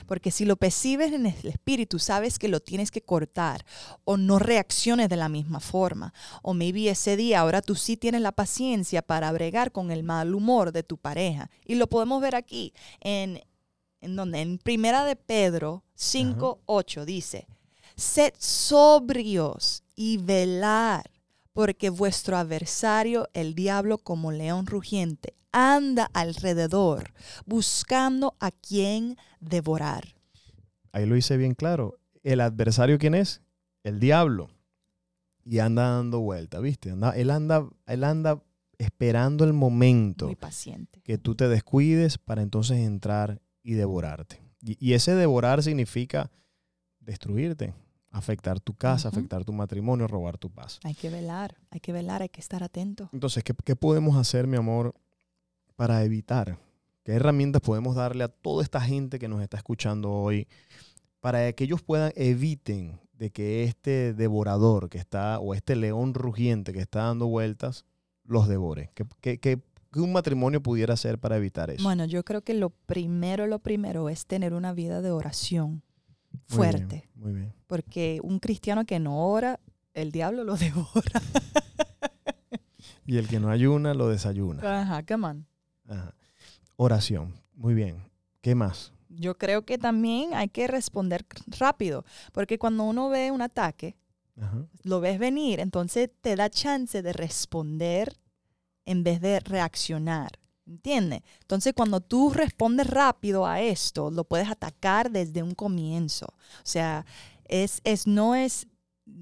Porque 0.07 0.31
si 0.31 0.45
lo 0.45 0.57
percibes 0.57 1.13
en 1.13 1.27
el 1.27 1.47
espíritu, 1.47 1.99
sabes 1.99 2.39
que 2.39 2.49
lo 2.49 2.61
tienes 2.61 2.91
que 2.91 3.03
cortar 3.03 3.65
o 4.05 4.17
no 4.17 4.39
reacciones 4.39 5.09
de 5.09 5.17
la 5.17 5.29
misma 5.29 5.61
forma. 5.61 6.13
O 6.43 6.55
maybe 6.55 6.89
ese 6.89 7.17
día 7.17 7.41
ahora 7.41 7.63
tú 7.63 7.75
sí 7.75 7.97
tienes 7.97 8.21
la 8.21 8.33
paciencia 8.33 9.03
para 9.03 9.33
bregar 9.33 9.73
con 9.73 9.91
el 9.91 10.03
mal 10.03 10.35
humor 10.35 10.73
de 10.73 10.83
tu 10.83 10.97
pareja. 10.97 11.51
Y 11.65 11.75
lo 11.75 11.89
podemos 11.89 12.21
ver 12.21 12.35
aquí 12.35 12.73
en, 13.01 13.41
en 14.01 14.17
donde 14.17 14.41
en 14.41 14.59
Primera 14.59 15.05
de 15.05 15.17
Pedro 15.17 15.85
5, 15.95 16.61
8 16.67 17.05
dice, 17.05 17.47
sed 17.97 18.33
sobrios 18.39 19.85
y 19.95 20.17
velar, 20.17 21.11
porque 21.53 21.91
vuestro 21.91 22.37
adversario, 22.37 23.29
el 23.35 23.55
diablo 23.55 23.99
como 23.99 24.33
león 24.33 24.67
rugiente, 24.67 25.35
anda 25.53 26.11
alrededor 26.13 27.13
buscando 27.47 28.35
a 28.41 28.51
quien 28.51 29.17
devorar. 29.41 30.15
Ahí 30.93 31.07
lo 31.07 31.17
hice 31.17 31.37
bien 31.37 31.55
claro. 31.55 31.99
¿El 32.23 32.41
adversario 32.41 32.99
quién 32.99 33.15
es? 33.15 33.43
El 33.83 34.01
diablo. 34.01 34.51
Y 35.45 35.59
anda 35.59 35.91
dando 35.97 36.21
vuelta, 36.21 36.61
¿viste? 36.61 36.91
Anda- 36.91 37.13
él, 37.17 37.31
anda, 37.31 37.67
él 37.87 38.05
anda 38.05 38.43
esperando 38.79 39.45
el 39.45 39.53
momento 39.53 40.27
Muy 40.27 40.37
paciente. 40.37 41.01
que 41.03 41.19
tú 41.19 41.35
te 41.35 41.49
descuides 41.49 42.19
para 42.19 42.43
entonces 42.43 42.79
entrar 42.79 43.41
y 43.63 43.73
devorarte. 43.75 44.43
Y, 44.63 44.77
y 44.85 44.93
ese 44.95 45.15
devorar 45.15 45.63
significa 45.63 46.31
destruirte, 47.01 47.73
afectar 48.11 48.61
tu 48.61 48.75
casa, 48.75 49.09
afectar 49.09 49.45
tu 49.45 49.53
matrimonio, 49.53 50.07
robar 50.07 50.39
tu 50.39 50.51
paz. 50.51 50.79
Hay 50.85 50.95
que 50.95 51.11
velar, 51.11 51.57
hay 51.71 51.81
que 51.81 51.93
velar, 51.93 52.23
hay 52.23 52.29
que 52.29 52.41
estar 52.41 52.63
atento. 52.63 53.09
Entonces, 53.13 53.43
¿qué, 53.45 53.55
qué 53.65 53.77
podemos 53.77 54.17
hacer, 54.17 54.47
mi 54.47 54.57
amor, 54.57 54.95
para 55.81 56.05
evitar? 56.05 56.59
¿Qué 57.05 57.13
herramientas 57.13 57.63
podemos 57.63 57.97
darle 57.97 58.25
a 58.25 58.29
toda 58.29 58.63
esta 58.63 58.83
gente 58.83 59.19
que 59.19 59.29
nos 59.29 59.41
está 59.41 59.57
escuchando 59.57 60.13
hoy 60.13 60.47
para 61.21 61.51
que 61.55 61.65
ellos 61.65 61.81
puedan 61.81 62.13
eviten 62.17 63.01
de 63.15 63.31
que 63.31 63.65
este 63.65 64.13
devorador 64.13 64.91
que 64.91 64.99
está, 64.99 65.39
o 65.39 65.55
este 65.55 65.77
león 65.77 66.13
rugiente 66.13 66.75
que 66.75 66.81
está 66.81 67.05
dando 67.05 67.29
vueltas, 67.29 67.87
los 68.25 68.47
devore? 68.47 68.91
¿Qué, 68.95 69.07
qué- 69.23 69.41
qué- 69.41 69.63
qué 69.91 70.01
un 70.01 70.13
matrimonio 70.13 70.63
pudiera 70.63 70.93
hacer 70.93 71.19
para 71.19 71.39
evitar 71.39 71.71
eso? 71.71 71.83
Bueno, 71.83 72.05
yo 72.05 72.25
creo 72.25 72.43
que 72.43 72.53
lo 72.53 72.69
primero, 72.69 73.47
lo 73.47 73.59
primero 73.59 74.11
es 74.11 74.27
tener 74.27 74.53
una 74.53 74.75
vida 74.75 75.01
de 75.01 75.11
oración 75.13 75.83
Muy 76.51 76.57
fuerte. 76.59 77.09
bien, 77.15 77.25
muy 77.25 77.33
bien. 77.33 77.55
Porque 77.67 78.21
un 78.23 78.39
cristiano 78.39 78.85
que 78.85 78.99
no 79.01 79.27
ora, 79.29 79.61
el 79.95 80.13
diablo 80.13 80.45
lo 80.45 80.57
devora. 80.59 81.23
Y 83.07 83.17
el 83.17 83.29
que 83.29 83.41
no 83.41 83.49
ayuna, 83.49 83.95
lo 83.95 84.09
desayuna. 84.11 84.83
Ajá, 84.83 85.03
come 85.07 85.27
on. 85.27 85.47
Ajá. 85.91 86.15
Oración. 86.77 87.35
Muy 87.55 87.75
bien. 87.75 88.11
¿Qué 88.41 88.55
más? 88.55 88.93
Yo 89.11 89.37
creo 89.37 89.67
que 89.67 89.77
también 89.77 90.35
hay 90.35 90.49
que 90.49 90.67
responder 90.67 91.27
rápido, 91.59 92.05
porque 92.33 92.59
cuando 92.59 92.85
uno 92.85 93.11
ve 93.11 93.31
un 93.31 93.43
ataque, 93.43 93.97
Ajá. 94.41 94.65
lo 94.83 95.01
ves 95.01 95.19
venir, 95.19 95.61
entonces 95.61 96.09
te 96.21 96.37
da 96.37 96.49
chance 96.49 97.03
de 97.03 97.13
responder 97.13 98.17
en 98.87 99.05
vez 99.05 99.21
de 99.21 99.41
reaccionar. 99.41 100.31
¿Entiendes? 100.67 101.23
Entonces, 101.41 101.73
cuando 101.75 102.01
tú 102.01 102.31
respondes 102.31 102.87
rápido 102.87 103.45
a 103.45 103.61
esto, 103.61 104.11
lo 104.11 104.23
puedes 104.23 104.49
atacar 104.49 105.11
desde 105.11 105.43
un 105.43 105.55
comienzo. 105.55 106.27
O 106.27 106.63
sea, 106.63 107.05
es, 107.45 107.81
es, 107.83 108.07
no 108.07 108.37
es, 108.37 108.69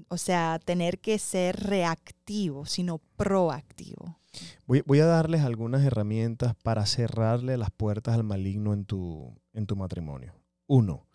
o 0.09 0.17
sea, 0.17 0.59
tener 0.63 0.99
que 0.99 1.17
ser 1.17 1.59
reactivo, 1.59 2.67
sino 2.67 2.99
proactivo. 3.17 4.18
Voy, 4.65 4.83
voy 4.85 4.99
a 4.99 5.05
darles 5.05 5.41
algunas 5.41 5.83
herramientas 5.83 6.55
para 6.63 6.85
cerrarle 6.85 7.57
las 7.57 7.71
puertas 7.71 8.15
al 8.15 8.23
maligno 8.23 8.73
en 8.73 8.85
tu, 8.85 9.33
en 9.53 9.65
tu 9.65 9.75
matrimonio. 9.75 10.33
Uno, 10.67 11.07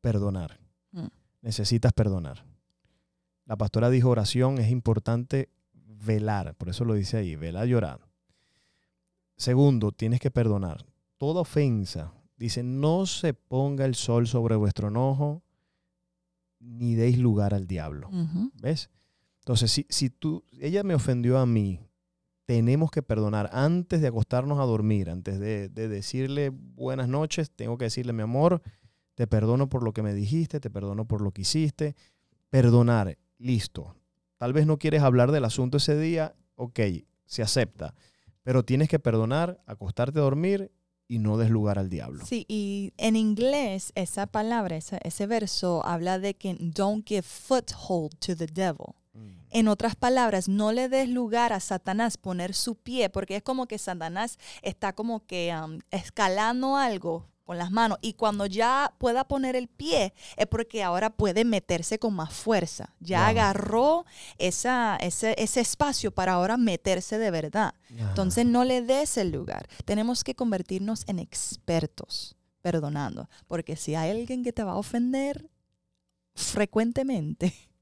perdonar. 0.00 0.60
Mm. 0.92 1.06
Necesitas 1.42 1.92
perdonar. 1.92 2.44
La 3.44 3.56
pastora 3.56 3.90
dijo 3.90 4.10
oración, 4.10 4.58
es 4.58 4.70
importante 4.70 5.48
velar, 5.72 6.54
por 6.54 6.68
eso 6.68 6.84
lo 6.84 6.94
dice 6.94 7.16
ahí, 7.16 7.36
velar 7.36 7.66
llorar. 7.66 8.00
Segundo, 9.36 9.92
tienes 9.92 10.20
que 10.20 10.30
perdonar. 10.30 10.84
Toda 11.16 11.40
ofensa, 11.40 12.12
dice, 12.36 12.62
no 12.62 13.06
se 13.06 13.34
ponga 13.34 13.84
el 13.84 13.94
sol 13.94 14.26
sobre 14.26 14.56
vuestro 14.56 14.88
enojo, 14.88 15.42
ni 16.58 16.94
deis 16.94 17.18
lugar 17.18 17.54
al 17.54 17.66
diablo. 17.66 18.10
¿Ves? 18.54 18.90
Entonces, 19.40 19.70
si, 19.70 19.86
si 19.88 20.10
tú, 20.10 20.44
ella 20.60 20.82
me 20.82 20.94
ofendió 20.94 21.38
a 21.38 21.46
mí, 21.46 21.80
tenemos 22.48 22.90
que 22.90 23.02
perdonar 23.02 23.50
antes 23.52 24.00
de 24.00 24.06
acostarnos 24.06 24.58
a 24.58 24.62
dormir, 24.62 25.10
antes 25.10 25.38
de, 25.38 25.68
de 25.68 25.86
decirle 25.86 26.48
buenas 26.48 27.06
noches, 27.06 27.50
tengo 27.50 27.76
que 27.76 27.84
decirle, 27.84 28.14
mi 28.14 28.22
amor, 28.22 28.62
te 29.14 29.26
perdono 29.26 29.68
por 29.68 29.82
lo 29.82 29.92
que 29.92 30.02
me 30.02 30.14
dijiste, 30.14 30.58
te 30.58 30.70
perdono 30.70 31.04
por 31.04 31.20
lo 31.20 31.30
que 31.30 31.42
hiciste. 31.42 31.94
Perdonar, 32.48 33.18
listo. 33.36 33.94
Tal 34.38 34.54
vez 34.54 34.66
no 34.66 34.78
quieres 34.78 35.02
hablar 35.02 35.30
del 35.30 35.44
asunto 35.44 35.76
ese 35.76 35.98
día, 35.98 36.36
ok, 36.54 36.80
se 37.26 37.42
acepta. 37.42 37.94
Pero 38.44 38.64
tienes 38.64 38.88
que 38.88 38.98
perdonar, 38.98 39.62
acostarte 39.66 40.18
a 40.18 40.22
dormir 40.22 40.72
y 41.06 41.18
no 41.18 41.36
des 41.36 41.50
lugar 41.50 41.78
al 41.78 41.90
diablo. 41.90 42.24
Sí, 42.24 42.46
y 42.48 42.94
en 42.96 43.14
inglés 43.16 43.92
esa 43.94 44.26
palabra, 44.26 44.78
ese 44.78 45.26
verso 45.26 45.84
habla 45.84 46.18
de 46.18 46.32
que 46.32 46.56
don't 46.58 47.06
give 47.06 47.20
foothold 47.20 48.18
to 48.20 48.34
the 48.34 48.46
devil. 48.46 48.94
Mm. 49.12 49.28
En 49.50 49.68
otras 49.68 49.96
palabras, 49.96 50.48
no 50.48 50.72
le 50.72 50.88
des 50.88 51.08
lugar 51.08 51.52
a 51.52 51.60
Satanás 51.60 52.16
poner 52.16 52.54
su 52.54 52.74
pie, 52.76 53.08
porque 53.10 53.36
es 53.36 53.42
como 53.42 53.66
que 53.66 53.78
Satanás 53.78 54.38
está 54.62 54.92
como 54.94 55.24
que 55.26 55.54
um, 55.54 55.78
escalando 55.90 56.76
algo 56.76 57.26
con 57.44 57.56
las 57.56 57.70
manos 57.70 57.96
y 58.02 58.12
cuando 58.12 58.44
ya 58.44 58.92
pueda 58.98 59.24
poner 59.26 59.56
el 59.56 59.68
pie 59.68 60.12
es 60.36 60.46
porque 60.48 60.82
ahora 60.82 61.08
puede 61.08 61.46
meterse 61.46 61.98
con 61.98 62.12
más 62.12 62.30
fuerza. 62.34 62.94
Ya 63.00 63.20
Wow. 63.20 63.28
agarró 63.30 64.04
esa, 64.36 64.96
ese, 65.00 65.34
ese 65.38 65.60
espacio 65.60 66.10
para 66.10 66.34
ahora 66.34 66.58
meterse 66.58 67.16
de 67.16 67.30
verdad. 67.30 67.72
Entonces 67.88 68.44
no 68.44 68.64
le 68.64 68.82
des 68.82 69.16
el 69.16 69.30
lugar. 69.30 69.66
Tenemos 69.86 70.24
que 70.24 70.34
convertirnos 70.34 71.04
en 71.06 71.20
expertos 71.20 72.36
perdonando, 72.60 73.30
porque 73.46 73.76
si 73.76 73.94
hay 73.94 74.10
alguien 74.10 74.44
que 74.44 74.52
te 74.52 74.62
va 74.62 74.72
a 74.72 74.76
ofender 74.76 75.48
frecuentemente 76.34 77.54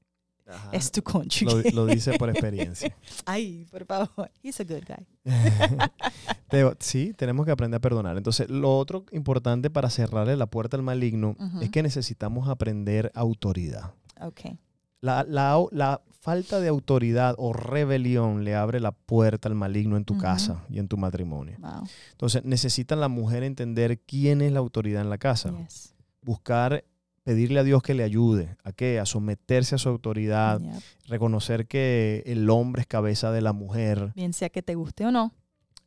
Ajá. 0.47 0.69
es 0.71 0.91
tu 0.91 0.99
lo, 0.99 1.03
cónyuge. 1.03 1.71
lo 1.73 1.85
dice 1.85 2.17
por 2.17 2.29
experiencia. 2.29 2.95
Ay, 3.25 3.65
por 3.69 3.85
favor, 3.85 4.31
he's 4.41 4.59
a 4.59 4.63
good 4.63 4.83
guy. 4.87 5.05
Sí, 6.79 7.13
tenemos 7.15 7.45
que 7.45 7.51
aprender 7.51 7.77
a 7.77 7.81
perdonar. 7.81 8.15
Entonces, 8.17 8.49
lo 8.49 8.77
otro 8.77 9.05
importante 9.11 9.69
para 9.69 9.89
cerrarle 9.89 10.37
la 10.37 10.45
puerta 10.47 10.77
al 10.77 10.83
maligno 10.83 11.35
Ujú. 11.39 11.61
es 11.61 11.69
que 11.69 11.83
necesitamos 11.83 12.47
aprender 12.47 13.11
autoridad. 13.15 13.93
Okay. 14.21 14.57
La, 15.01 15.23
la- 15.27 15.61
la 15.71 16.01
falta 16.21 16.59
de 16.59 16.67
autoridad 16.69 17.35
o 17.37 17.53
rebelión 17.53 18.43
le 18.43 18.55
abre 18.55 18.79
la 18.79 18.91
puerta 18.91 19.47
al 19.49 19.55
maligno 19.55 19.97
en 19.97 20.05
tu 20.05 20.13
Ujú. 20.13 20.21
casa 20.21 20.63
y 20.69 20.79
en 20.79 20.87
tu 20.87 20.97
matrimonio. 20.97 21.57
Wow. 21.59 21.83
Entonces, 22.11 22.43
necesita 22.45 22.95
la 22.95 23.07
mujer 23.09 23.43
entender 23.43 23.99
quién 23.99 24.41
es 24.41 24.51
la 24.51 24.59
autoridad 24.59 25.01
en 25.01 25.09
la 25.09 25.17
casa. 25.17 25.51
Yes. 25.57 25.93
Buscar, 26.21 26.83
pedirle 27.27 27.59
a 27.59 27.63
Dios 27.63 27.83
que 27.83 27.93
le 27.93 28.03
ayude. 28.05 28.55
¿A 28.63 28.71
qué? 28.71 29.01
A 29.01 29.05
someterse 29.05 29.75
a 29.75 29.77
su 29.77 29.89
autoridad. 29.89 30.61
Yep. 30.61 30.73
Reconocer 31.07 31.67
que 31.67 32.23
el 32.25 32.49
hombre 32.49 32.83
es 32.83 32.87
cabeza 32.87 33.33
de 33.33 33.41
la 33.41 33.51
mujer. 33.51 34.13
Bien 34.15 34.31
sea 34.31 34.47
que 34.49 34.61
te 34.63 34.75
guste 34.75 35.05
o 35.05 35.11
no. 35.11 35.33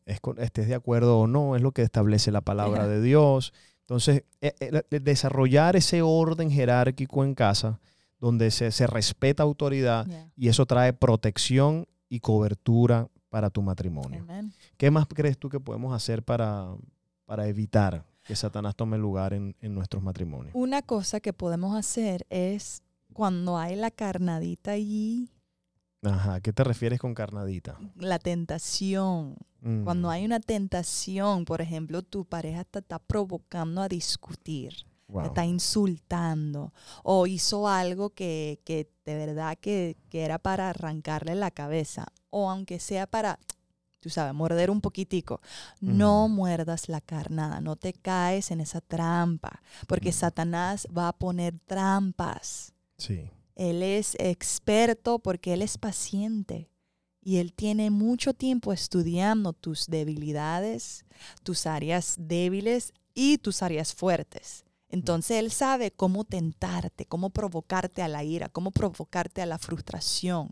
es 0.05 0.21
estés 0.37 0.69
de 0.69 0.75
acuerdo 0.75 1.19
o 1.19 1.27
no, 1.27 1.57
es 1.57 1.63
lo 1.63 1.73
que 1.73 1.81
establece 1.81 2.31
la 2.31 2.43
palabra 2.43 2.87
de 2.87 3.01
Dios. 3.01 3.55
Entonces, 3.81 4.25
eh, 4.43 4.53
eh, 4.61 4.83
de- 4.91 5.01
desarrollar 5.01 5.77
ese 5.77 6.03
orden 6.03 6.51
jerárquico 6.51 7.25
en 7.25 7.35
casa, 7.35 7.81
donde 8.19 8.51
se, 8.51 8.71
se 8.71 8.87
respeta 8.87 9.43
autoridad 9.43 10.05
Yeah. 10.07 10.29
y 10.37 10.49
eso 10.49 10.67
trae 10.67 10.93
protección 10.93 11.87
y 12.11 12.21
cobertura 12.21 13.09
para 13.31 13.49
tu 13.49 13.63
matrimonio. 13.63 14.21
Amen. 14.29 14.53
¿Qué 14.77 14.91
más 14.91 15.07
crees 15.07 15.39
tú 15.39 15.49
que 15.49 15.59
podemos 15.59 15.95
hacer 15.95 16.23
para, 16.23 16.69
para 17.25 17.47
evitar 17.49 18.05
que 18.31 18.37
Satanás 18.37 18.77
tome 18.77 18.97
lugar 18.97 19.33
en, 19.35 19.57
en 19.61 19.75
nuestros 19.75 20.05
matrimonios? 20.05 20.55
Una 20.55 20.83
cosa 20.83 21.19
que 21.19 21.33
podemos 21.33 21.77
hacer 21.77 22.25
es 22.31 22.81
cuando 23.13 23.59
hay 23.59 23.75
la 23.75 23.91
carnadita 23.91 24.71
allí, 24.71 25.29
Ajá, 26.03 26.35
¿a 26.35 26.41
¿qué 26.41 26.53
te 26.53 26.63
refieres 26.63 27.01
con 27.01 27.13
carnadita? 27.13 27.77
la 27.97 28.21
tentación. 28.21 29.37
Mm, 29.63 29.83
Cuando 29.83 30.11
hay 30.11 30.25
una 30.25 30.39
tentación, 30.39 31.45
por 31.45 31.61
ejemplo, 31.61 32.03
tu 32.03 32.25
pareja 32.25 32.63
te 32.65 32.79
está 32.79 33.01
provocando 33.01 33.83
a 33.83 33.89
discutir, 33.89 34.75
wow. 35.09 35.23
te 35.23 35.29
está 35.29 35.45
insultando 35.45 36.73
o 37.03 37.27
hizo 37.27 37.67
algo 37.67 38.11
que, 38.11 38.61
que 38.65 38.89
de 39.05 39.17
verdad 39.17 39.59
que, 39.61 39.97
que 40.09 40.23
era 40.23 40.39
para 40.39 40.71
arrancarle 40.71 41.35
la 41.35 41.51
cabeza 41.51 42.07
o 42.31 42.49
aunque 42.49 42.79
sea 42.79 43.09
para, 43.09 43.41
tú 44.01 44.11
sabes, 44.11 44.35
morder 44.35 44.71
un 44.71 44.81
poquitico. 44.81 45.41
No 45.81 46.29
muerdas 46.29 46.89
la 46.89 47.01
carnada, 47.01 47.61
no 47.61 47.77
te 47.77 47.93
caes 47.93 48.51
en 48.51 48.61
esa 48.61 48.81
trampa, 48.81 49.63
porque. 49.87 50.11
Satanás 50.11 50.89
va 50.97 51.09
a 51.09 51.13
poner 51.13 51.59
trampas. 51.67 52.75
Sí, 52.99 53.31
Él 53.55 53.83
es 53.83 54.17
experto 54.19 55.19
porque 55.19 55.55
Él 55.55 55.63
es 55.63 55.79
paciente 55.79 56.69
y 57.23 57.37
Él 57.37 57.53
tiene 57.53 57.91
mucho 57.91 58.35
tiempo 58.35 58.73
estudiando 58.73 59.53
tus 59.53 59.87
debilidades, 59.87 61.05
tus 61.43 61.67
áreas 61.67 62.17
débiles 62.19 62.93
y 63.15 63.39
tus 63.39 63.63
áreas 63.63 63.95
fuertes. 63.95 64.65
Entonces 64.89 65.39
Él 65.39 65.53
sabe 65.53 65.93
cómo 65.93 66.25
tentarte, 66.25 67.07
cómo 67.07 67.31
provocarte 67.31 68.03
a 68.03 68.09
la 68.09 68.25
ira, 68.25 68.49
cómo 68.49 68.73
provocarte 68.73 69.41
a 69.41 69.47
la 69.47 69.59
frustración. 69.59 70.51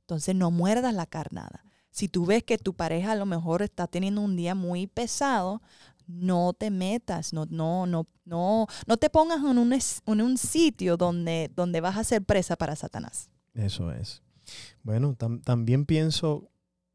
Entonces 0.00 0.34
no 0.34 0.50
muerdas 0.50 0.94
la 0.94 1.06
carnada. 1.06 1.64
Si 1.98 2.06
tú 2.08 2.24
ves 2.26 2.44
que 2.44 2.58
tu 2.58 2.74
pareja 2.74 3.10
a 3.10 3.16
lo 3.16 3.26
mejor 3.26 3.60
está 3.62 3.88
teniendo 3.88 4.20
un 4.20 4.36
día 4.36 4.54
muy 4.54 4.86
pesado, 4.86 5.60
no 6.06 6.52
te 6.52 6.70
metas, 6.70 7.32
no, 7.32 7.44
no, 7.50 7.86
no, 7.86 8.06
no, 8.24 8.66
no 8.86 8.96
te 8.98 9.10
pongas 9.10 9.38
en 9.40 9.58
un, 9.58 9.72
en 9.72 10.20
un 10.20 10.38
sitio 10.38 10.96
donde, 10.96 11.50
donde 11.56 11.80
vas 11.80 11.96
a 11.96 12.04
ser 12.04 12.22
presa 12.22 12.54
para 12.54 12.76
Satanás. 12.76 13.28
eso 13.52 13.90
es. 13.90 14.22
Bueno, 14.84 15.16
tam- 15.16 15.42
también 15.42 15.86
pienso, 15.86 16.48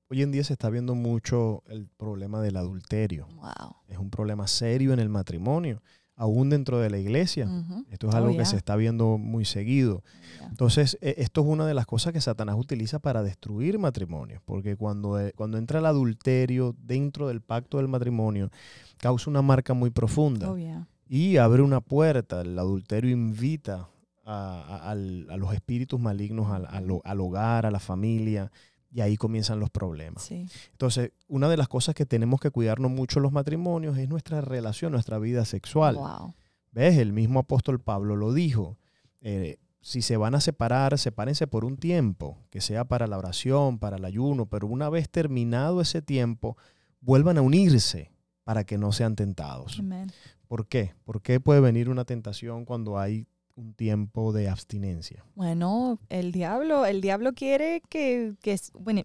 hoy 0.10 0.22
en 0.22 0.32
día 0.32 0.46
se 0.46 0.54
está 0.54 0.70
viendo 0.70 0.96
mucho 0.96 1.63
el 1.68 1.86
problema 1.98 2.42
del 2.42 2.56
adulterio. 2.56 3.28
Wow. 3.36 3.76
Es 3.89 3.98
un 3.98 4.10
problema 4.10 4.48
serio 4.48 4.94
en 4.94 5.00
el 5.00 5.10
matrimonio, 5.10 5.84
aún 6.15 6.49
dentro 6.49 6.80
de 6.80 6.89
la 6.89 6.97
iglesia. 6.99 7.49
Esto 7.89 8.08
es 8.10 8.13
Oh, 8.13 8.17
algo 8.17 8.38
que 8.38 8.45
se 8.45 8.56
está 8.56 8.76
viendo 8.76 9.17
muy 9.17 9.45
seguido. 9.45 10.04
Yeah. 10.39 10.47
Entonces, 10.49 10.97
e- 11.02 11.15
esto 11.17 11.41
es 11.41 11.47
una 11.47 11.65
de 11.65 11.73
las 11.73 11.86
cosas 11.86 12.13
que 12.13 12.21
Satanás 12.21 12.56
utiliza 12.58 12.99
para 12.99 13.23
destruir 13.23 13.80
matrimonios, 13.80 14.41
porque 14.45 14.76
cuando, 14.78 15.19
eh, 15.19 15.34
cuando 15.36 15.58
entra 15.58 15.80
el 15.80 15.86
adulterio 15.86 16.76
dentro 16.80 17.28
del 17.28 17.41
pacto 17.41 17.78
del 17.78 17.88
matrimonio, 17.88 18.49
causa 18.97 19.30
una 19.30 19.41
marca 19.41 19.73
muy 19.73 19.89
profunda 19.89 20.52
Oh, 20.52 20.58
yeah. 20.58 20.88
y 21.08 21.38
abre 21.38 21.62
una 21.62 21.82
puerta. 21.82 22.41
El 22.41 22.58
adulterio 22.60 23.10
invita 23.12 23.89
a, 24.26 24.62
a- 24.62 24.91
al- 24.91 25.28
a 25.30 25.38
los 25.38 25.54
espíritus 25.54 25.99
malignos 25.99 26.49
al, 26.52 26.65
al 26.67 26.89
ho- 26.91 27.02
al 27.04 27.19
hogar, 27.21 27.65
a 27.65 27.71
la 27.71 27.80
familia, 27.80 28.52
y 28.93 29.01
ahí 29.01 29.17
comienzan 29.17 29.60
los 29.60 29.71
problemas. 29.71 30.23
Sí. 30.23 30.45
Entonces, 30.71 31.12
una 31.27 31.49
de 31.49 31.58
las 31.58 31.67
cosas 31.67 31.95
que 31.95 32.06
tenemos 32.06 32.39
que 32.39 32.51
cuidarnos 32.51 32.91
mucho 32.91 33.19
en 33.19 33.23
los 33.23 33.32
matrimonios 33.32 33.97
es 33.97 34.08
nuestra 34.08 34.39
relación, 34.41 34.91
nuestra 34.91 35.17
vida 35.17 35.45
sexual. 35.45 35.95
Wow. 35.95 36.36
¿Ves? 36.71 36.97
El 36.97 37.12
mismo 37.12 37.39
apóstol 37.39 37.79
Pablo 37.79 38.15
lo 38.15 38.34
dijo. 38.34 38.77
Eh, 39.21 39.58
si 39.82 40.01
se 40.01 40.15
van 40.15 40.36
a 40.36 40.41
separar, 40.41 40.97
sepárense 40.97 41.47
por 41.47 41.65
un 41.65 41.77
tiempo, 41.77 42.38
que 42.51 42.62
sea 42.62 42.86
para 42.86 43.08
la 43.08 43.17
oración, 43.17 43.79
para 43.79 43.97
el 43.97 44.06
ayuno, 44.06 44.45
pero 44.45 44.67
una 44.67 44.89
vez 44.89 45.10
terminado 45.10 45.82
ese 45.82 46.01
tiempo, 46.01 46.56
vuelvan 47.01 47.38
a 47.38 47.41
unirse 47.41 48.12
para 48.43 48.63
que 48.63 48.77
no 48.77 48.91
sean 48.91 49.15
tentados. 49.15 49.79
Amen. 49.79 50.12
¿Por 50.47 50.67
qué? 50.67 50.93
¿Por 51.03 51.21
qué 51.21 51.39
puede 51.39 51.62
venir 51.62 51.89
una 51.89 52.06
tentación 52.06 52.63
cuando 52.63 52.99
hay 52.99 53.27
un 53.56 53.74
tiempo 53.74 54.34
de 54.34 54.50
abstinencia? 54.50 55.24
Bueno, 55.36 56.00
el 56.10 56.32
diablo, 56.32 56.86
el 56.86 57.02
diablo 57.02 57.34
quiere 57.34 57.82
que, 57.89 58.34
que, 58.42 58.60
bueno, 58.74 59.04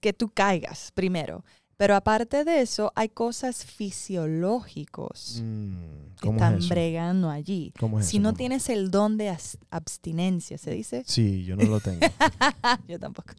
que 0.00 0.12
tú 0.12 0.30
caigas 0.30 0.90
primero. 0.94 1.44
Pero 1.78 1.94
aparte 1.94 2.44
de 2.44 2.62
eso, 2.62 2.90
hay 2.94 3.10
cosas 3.10 3.64
fisiológicos 3.66 5.42
Mm, 5.42 6.14
que 6.16 6.20
¿Cómo 6.26 6.38
están 6.38 6.58
es 6.58 6.68
bregando 6.70 7.28
allí. 7.28 7.72
¿Cómo 7.78 8.00
es 8.00 8.06
Si 8.06 8.16
eso? 8.16 8.22
no 8.22 8.32
tienes 8.32 8.68
el 8.70 8.90
don 8.90 9.18
de 9.18 9.36
abstinencia, 9.70 10.56
¿se 10.58 10.70
dice? 10.70 11.04
Sí, 11.06 11.44
yo 11.44 11.54
no 11.56 11.64
lo 11.64 11.80
tengo. 11.80 12.00
Yo 12.88 12.98
tampoco. 12.98 13.34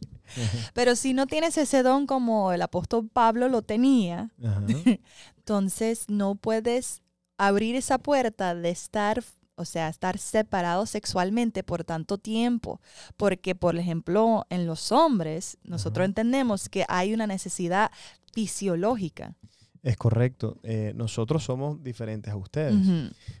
Pero 0.74 0.94
si 0.94 1.14
no 1.14 1.26
tienes 1.26 1.58
ese 1.58 1.82
don 1.82 2.06
como 2.06 2.52
el 2.52 2.62
apóstol 2.62 3.08
Pablo 3.12 3.48
lo 3.48 3.62
tenía, 3.62 4.30
entonces 5.38 6.04
no 6.08 6.34
puedes 6.36 7.02
abrir 7.38 7.74
esa 7.76 7.98
puerta 7.98 8.54
de 8.54 8.70
estar, 8.70 9.22
o 9.58 9.64
sea, 9.64 9.88
estar 9.88 10.18
separados 10.18 10.90
sexualmente 10.90 11.62
por 11.62 11.84
tanto 11.84 12.16
tiempo. 12.18 12.80
Porque, 13.16 13.54
por 13.54 13.76
ejemplo, 13.76 14.46
en 14.50 14.66
los 14.66 14.92
hombres, 14.92 15.58
nosotros 15.64 16.04
entendemos 16.06 16.68
que 16.68 16.84
hay 16.88 17.12
una 17.12 17.26
necesidad 17.26 17.90
fisiológica. 18.32 19.34
Es 19.82 19.96
correcto. 19.96 20.58
Eh, 20.62 20.92
nosotros 20.94 21.44
somos 21.44 21.82
diferentes 21.82 22.32
a 22.32 22.36
ustedes. 22.36 22.74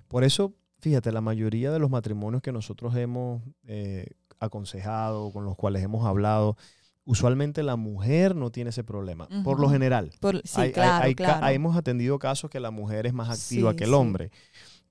Por 0.08 0.24
eso, 0.24 0.54
fíjate, 0.80 1.12
la 1.12 1.20
mayoría 1.20 1.70
de 1.70 1.78
los 1.78 1.90
matrimonios 1.90 2.42
que 2.42 2.52
nosotros 2.52 2.94
hemos 2.96 3.42
eh, 3.66 4.06
aconsejado, 4.40 5.32
con 5.32 5.44
los 5.44 5.56
cuales 5.56 5.82
hemos 5.82 6.04
hablado, 6.06 6.56
usualmente 7.04 7.62
la 7.62 7.76
mujer 7.76 8.36
no 8.36 8.50
tiene 8.50 8.70
ese 8.70 8.84
problema, 8.84 9.28
por 9.42 9.58
lo 9.60 9.70
general. 9.70 10.10
Por- 10.20 10.42
sí, 10.44 10.60
Hay- 10.60 10.72
claro, 10.72 11.04
hay 11.04 11.14
ca- 11.14 11.24
claro. 11.38 11.48
hemos 11.48 11.76
atendido 11.76 12.18
casos 12.18 12.50
que 12.50 12.60
la 12.60 12.70
mujer 12.70 13.06
es 13.06 13.14
más 13.14 13.28
activa 13.30 13.70
Sí, 13.72 13.76
que 13.76 13.84
el 13.84 13.90
sí. 13.90 13.94
hombre, 13.96 14.30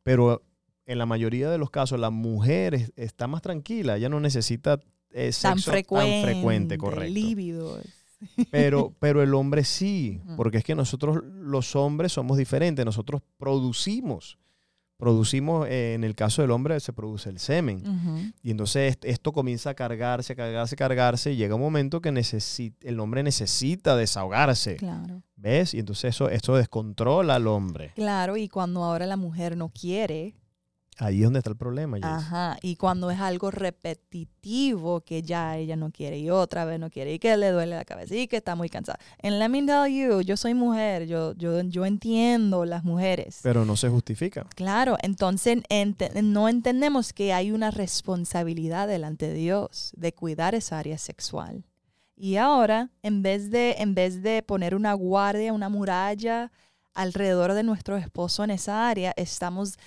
pero 0.03 0.41
en 0.87 0.97
la 0.97 1.05
mayoría 1.05 1.49
de 1.51 1.57
los 1.59 1.69
casos 1.69 1.99
la 1.99 2.09
mujer 2.09 2.73
es- 2.73 2.91
está 2.95 3.27
más 3.27 3.41
tranquila, 3.43 3.97
ella 3.97 4.09
no 4.09 4.19
necesita 4.19 4.79
eh, 5.11 5.31
tan 5.41 5.57
sexo 5.59 5.71
frecuente, 5.71 6.11
tan 6.21 6.23
frecuente, 6.31 6.77
correcto. 6.77 7.79
Pero, 8.51 8.93
pero 8.99 9.21
el 9.21 9.33
hombre 9.35 9.63
sí, 9.63 10.19
porque 10.35 10.57
es 10.57 10.63
que 10.63 10.75
nosotros 10.75 11.23
los 11.23 11.75
hombres 11.75 12.11
somos 12.13 12.37
diferentes, 12.37 12.83
nosotros 12.85 13.21
producimos, 13.37 14.37
producimos, 14.97 15.67
eh, 15.69 15.93
en 15.93 16.03
el 16.03 16.15
caso 16.15 16.41
del 16.41 16.49
hombre 16.51 16.79
se 16.79 16.91
produce 16.93 17.29
el 17.29 17.37
semen. 17.39 18.33
Y 18.41 18.49
entonces 18.51 18.91
est- 18.93 19.05
esto 19.05 19.31
comienza 19.31 19.69
a 19.71 19.73
cargarse, 19.75 20.33
a 20.33 20.35
cargarse, 20.35 20.75
a 20.75 20.77
cargarse, 20.77 21.31
y 21.33 21.35
llega 21.35 21.53
un 21.55 21.61
momento 21.61 22.01
que 22.01 22.09
el 22.81 22.99
hombre 22.99 23.21
necesita 23.23 23.95
desahogarse, 23.95 24.77
Claro. 24.77 25.21
¿ves? 25.35 25.73
Y 25.75 25.79
entonces 25.79 26.15
eso, 26.15 26.29
eso 26.29 26.55
descontrola 26.55 27.35
al 27.35 27.45
hombre. 27.47 27.91
Claro, 27.95 28.37
y 28.37 28.49
cuando 28.49 28.83
ahora 28.83 29.05
la 29.05 29.17
mujer 29.17 29.55
no 29.55 29.69
quiere, 29.69 30.35
Ahí 30.99 31.17
es 31.19 31.23
donde 31.25 31.39
está 31.39 31.51
el 31.51 31.57
problema, 31.57 31.97
Jess. 31.97 32.05
Ajá, 32.05 32.57
y 32.61 32.75
cuando 32.75 33.11
es 33.11 33.19
algo 33.19 33.51
repetitivo 33.51 35.01
que 35.01 35.21
ya 35.21 35.57
ella 35.57 35.75
no 35.75 35.91
quiere 35.91 36.17
y 36.17 36.29
otra 36.29 36.65
vez 36.65 36.79
no 36.79 36.89
quiere 36.89 37.13
y 37.13 37.19
que 37.19 37.35
le 37.37 37.51
duele 37.51 37.75
la 37.75 37.85
cabeza 37.85 38.15
y 38.15 38.27
que 38.27 38.37
está 38.37 38.55
muy 38.55 38.69
cansada. 38.69 38.99
And 39.21 39.37
let 39.39 39.49
me 39.49 39.63
tell 39.63 39.85
you, 39.93 40.21
yo 40.21 40.37
soy 40.37 40.53
mujer, 40.53 41.05
yo, 41.05 41.33
yo, 41.35 41.61
yo 41.61 41.85
entiendo 41.85 42.65
las 42.65 42.83
mujeres. 42.83 43.39
Pero 43.43 43.65
no 43.65 43.75
se 43.75 43.89
justifica. 43.89 44.45
Claro, 44.55 44.97
entonces 45.01 45.59
ente- 45.69 46.11
no 46.23 46.49
entendemos 46.49 47.13
que 47.13 47.33
hay 47.33 47.51
una 47.51 47.71
responsabilidad 47.71 48.87
delante 48.87 49.27
de 49.27 49.33
Dios 49.35 49.91
de 49.95 50.13
cuidar 50.13 50.55
esa 50.55 50.79
área 50.79 50.97
sexual. 50.97 51.63
Y 52.15 52.37
ahora, 52.37 52.89
en 53.03 53.21
vez 53.21 53.51
de, 53.51 53.75
en 53.77 53.93
vez 53.93 54.23
de 54.23 54.41
poner 54.41 54.73
una 54.73 54.93
guardia, 54.93 55.53
una 55.53 55.69
muralla 55.69 56.51
alrededor 56.95 57.53
de 57.53 57.61
nuestro 57.61 57.95
esposo 57.97 58.43
en 58.43 58.49
esa 58.49 58.89
área, 58.89 59.13
estamos 59.17 59.77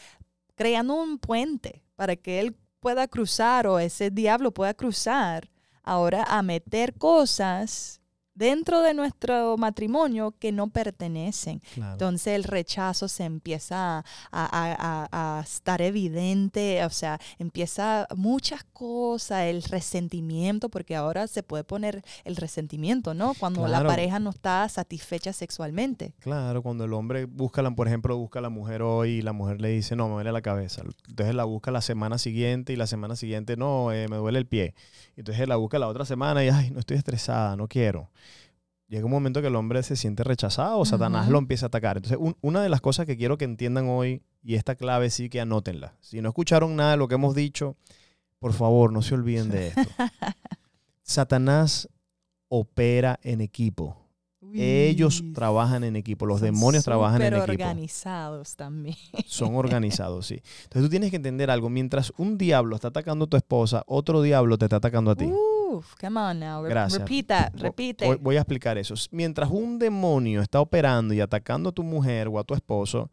creando 0.60 0.92
un 0.92 1.18
puente 1.18 1.82
para 1.96 2.16
que 2.16 2.38
él 2.38 2.54
pueda 2.80 3.08
cruzar 3.08 3.66
o 3.66 3.78
ese 3.78 4.10
diablo 4.10 4.52
pueda 4.52 4.74
cruzar 4.74 5.48
ahora 5.82 6.22
a 6.24 6.42
meter 6.42 6.92
cosas 6.98 7.99
dentro 8.34 8.80
de 8.82 8.94
nuestro 8.94 9.56
matrimonio 9.58 10.34
que 10.38 10.52
no 10.52 10.68
pertenecen. 10.68 11.60
Claro. 11.74 11.92
Entonces 11.92 12.34
el 12.36 12.44
rechazo 12.44 13.08
se 13.08 13.24
empieza 13.24 13.98
a, 13.98 14.02
a- 14.32 15.08
a- 15.12 15.38
a 15.38 15.40
estar 15.42 15.82
evidente, 15.82 16.84
o 16.84 16.90
sea, 16.90 17.18
empieza 17.38 18.06
muchas 18.16 18.64
cosas, 18.72 19.42
el 19.44 19.62
resentimiento, 19.62 20.68
porque 20.68 20.96
ahora 20.96 21.26
se 21.26 21.42
puede 21.42 21.64
poner 21.64 22.02
el 22.24 22.36
resentimiento, 22.36 23.14
¿no? 23.14 23.34
Cuando 23.38 23.66
la 23.68 23.78
pareja 23.84 24.18
no 24.18 24.30
está 24.30 24.68
satisfecha 24.68 25.32
sexualmente. 25.32 26.14
Claro, 26.20 26.62
cuando 26.62 26.84
el 26.84 26.92
hombre 26.94 27.26
busca, 27.26 27.60
la, 27.62 27.70
por 27.72 27.88
ejemplo, 27.88 28.16
busca 28.16 28.38
a 28.38 28.42
la 28.42 28.48
mujer 28.50 28.82
hoy 28.82 29.10
y 29.18 29.22
la 29.22 29.32
mujer 29.32 29.60
le 29.60 29.68
dice, 29.70 29.96
no, 29.96 30.06
me 30.08 30.14
duele 30.14 30.32
la 30.32 30.42
cabeza. 30.42 30.82
Entonces 31.08 31.34
la 31.34 31.44
busca 31.44 31.70
la 31.70 31.80
semana 31.82 32.16
siguiente 32.18 32.72
y 32.72 32.76
la 32.76 32.86
semana 32.86 33.16
siguiente, 33.16 33.56
no, 33.56 33.92
eh, 33.92 34.08
me 34.08 34.16
duele 34.16 34.38
el 34.38 34.46
pie. 34.46 34.74
Entonces 35.16 35.46
la 35.46 35.56
busca 35.56 35.78
la 35.78 35.88
otra 35.88 36.04
semana 36.04 36.42
y, 36.44 36.48
ay, 36.48 36.70
no 36.70 36.80
estoy 36.80 36.96
estresada, 36.96 37.56
no 37.56 37.68
quiero. 37.68 38.08
Llega 38.90 39.04
un 39.04 39.10
momento 39.12 39.40
que 39.40 39.46
el 39.46 39.54
hombre 39.54 39.82
se 39.84 39.94
siente 39.94 40.24
rechazado, 40.24 40.84
Satanás 40.84 41.22
Ujú. 41.26 41.32
lo 41.32 41.38
empieza 41.38 41.66
a 41.66 41.68
atacar. 41.68 41.96
Entonces, 41.98 42.18
un- 42.20 42.36
una 42.42 42.60
de 42.62 42.68
las 42.68 42.80
cosas 42.80 43.06
que 43.06 43.16
quiero 43.16 43.38
que 43.38 43.44
entiendan 43.44 43.88
hoy, 43.88 44.20
y 44.42 44.56
esta 44.56 44.74
clave 44.74 45.10
sí 45.10 45.28
que 45.30 45.40
anótenla. 45.40 45.94
Si 46.00 46.20
no 46.20 46.28
escucharon 46.30 46.74
nada 46.74 46.90
de 46.90 46.96
lo 46.96 47.06
que 47.06 47.14
hemos 47.14 47.36
dicho, 47.36 47.76
por 48.40 48.52
favor, 48.52 48.92
no 48.92 49.00
se 49.00 49.14
olviden 49.14 49.48
de 49.48 49.68
esto. 49.68 49.80
Satanás 51.02 51.88
opera 52.48 53.18
en 53.22 53.40
equipo. 53.40 53.96
Ellos 54.52 55.22
trabajan 55.34 55.84
en 55.84 55.94
equipo, 55.94 56.26
los 56.26 56.40
son 56.40 56.46
demonios 56.46 56.82
trabajan 56.82 57.22
en 57.22 57.34
equipo. 57.34 57.52
organizados 57.52 58.56
también. 58.56 58.96
Son 59.26 59.54
organizados, 59.54 60.26
sí. 60.26 60.42
Entonces 60.64 60.82
tú 60.82 60.88
tienes 60.88 61.10
que 61.10 61.16
entender 61.16 61.50
algo. 61.52 61.70
Mientras 61.70 62.12
un 62.16 62.36
diablo 62.36 62.74
está 62.74 62.88
atacando 62.88 63.26
a 63.26 63.28
tu 63.28 63.36
esposa, 63.36 63.84
otro 63.86 64.20
diablo 64.22 64.58
te 64.58 64.64
está 64.64 64.76
atacando 64.76 65.12
a 65.12 65.14
ti. 65.14 65.30
Come 66.00 66.18
on 66.20 66.40
now. 66.40 66.62
Re- 66.62 66.68
Gracias. 66.70 67.00
Vo- 67.54 67.58
repite. 67.62 68.06
Voy, 68.06 68.16
voy 68.20 68.36
a 68.36 68.40
explicar 68.40 68.76
eso. 68.78 68.94
Mientras 69.10 69.50
un 69.50 69.78
demonio 69.78 70.42
está 70.42 70.60
operando 70.60 71.14
y 71.14 71.20
atacando 71.20 71.70
a 71.70 71.72
tu 71.72 71.82
mujer 71.82 72.28
o 72.28 72.38
a 72.38 72.44
tu 72.44 72.54
esposo, 72.54 73.10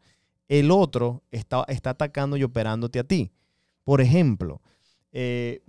el 0.48 0.70
otro 0.70 1.22
está, 1.30 1.64
está 1.68 1.90
atacando 1.90 2.36
y 2.36 2.42
operándote 2.42 2.98
a 2.98 3.04
ti. 3.04 3.30
Por 3.84 4.00
ejemplo, 4.00 4.60
eh, 5.12 5.62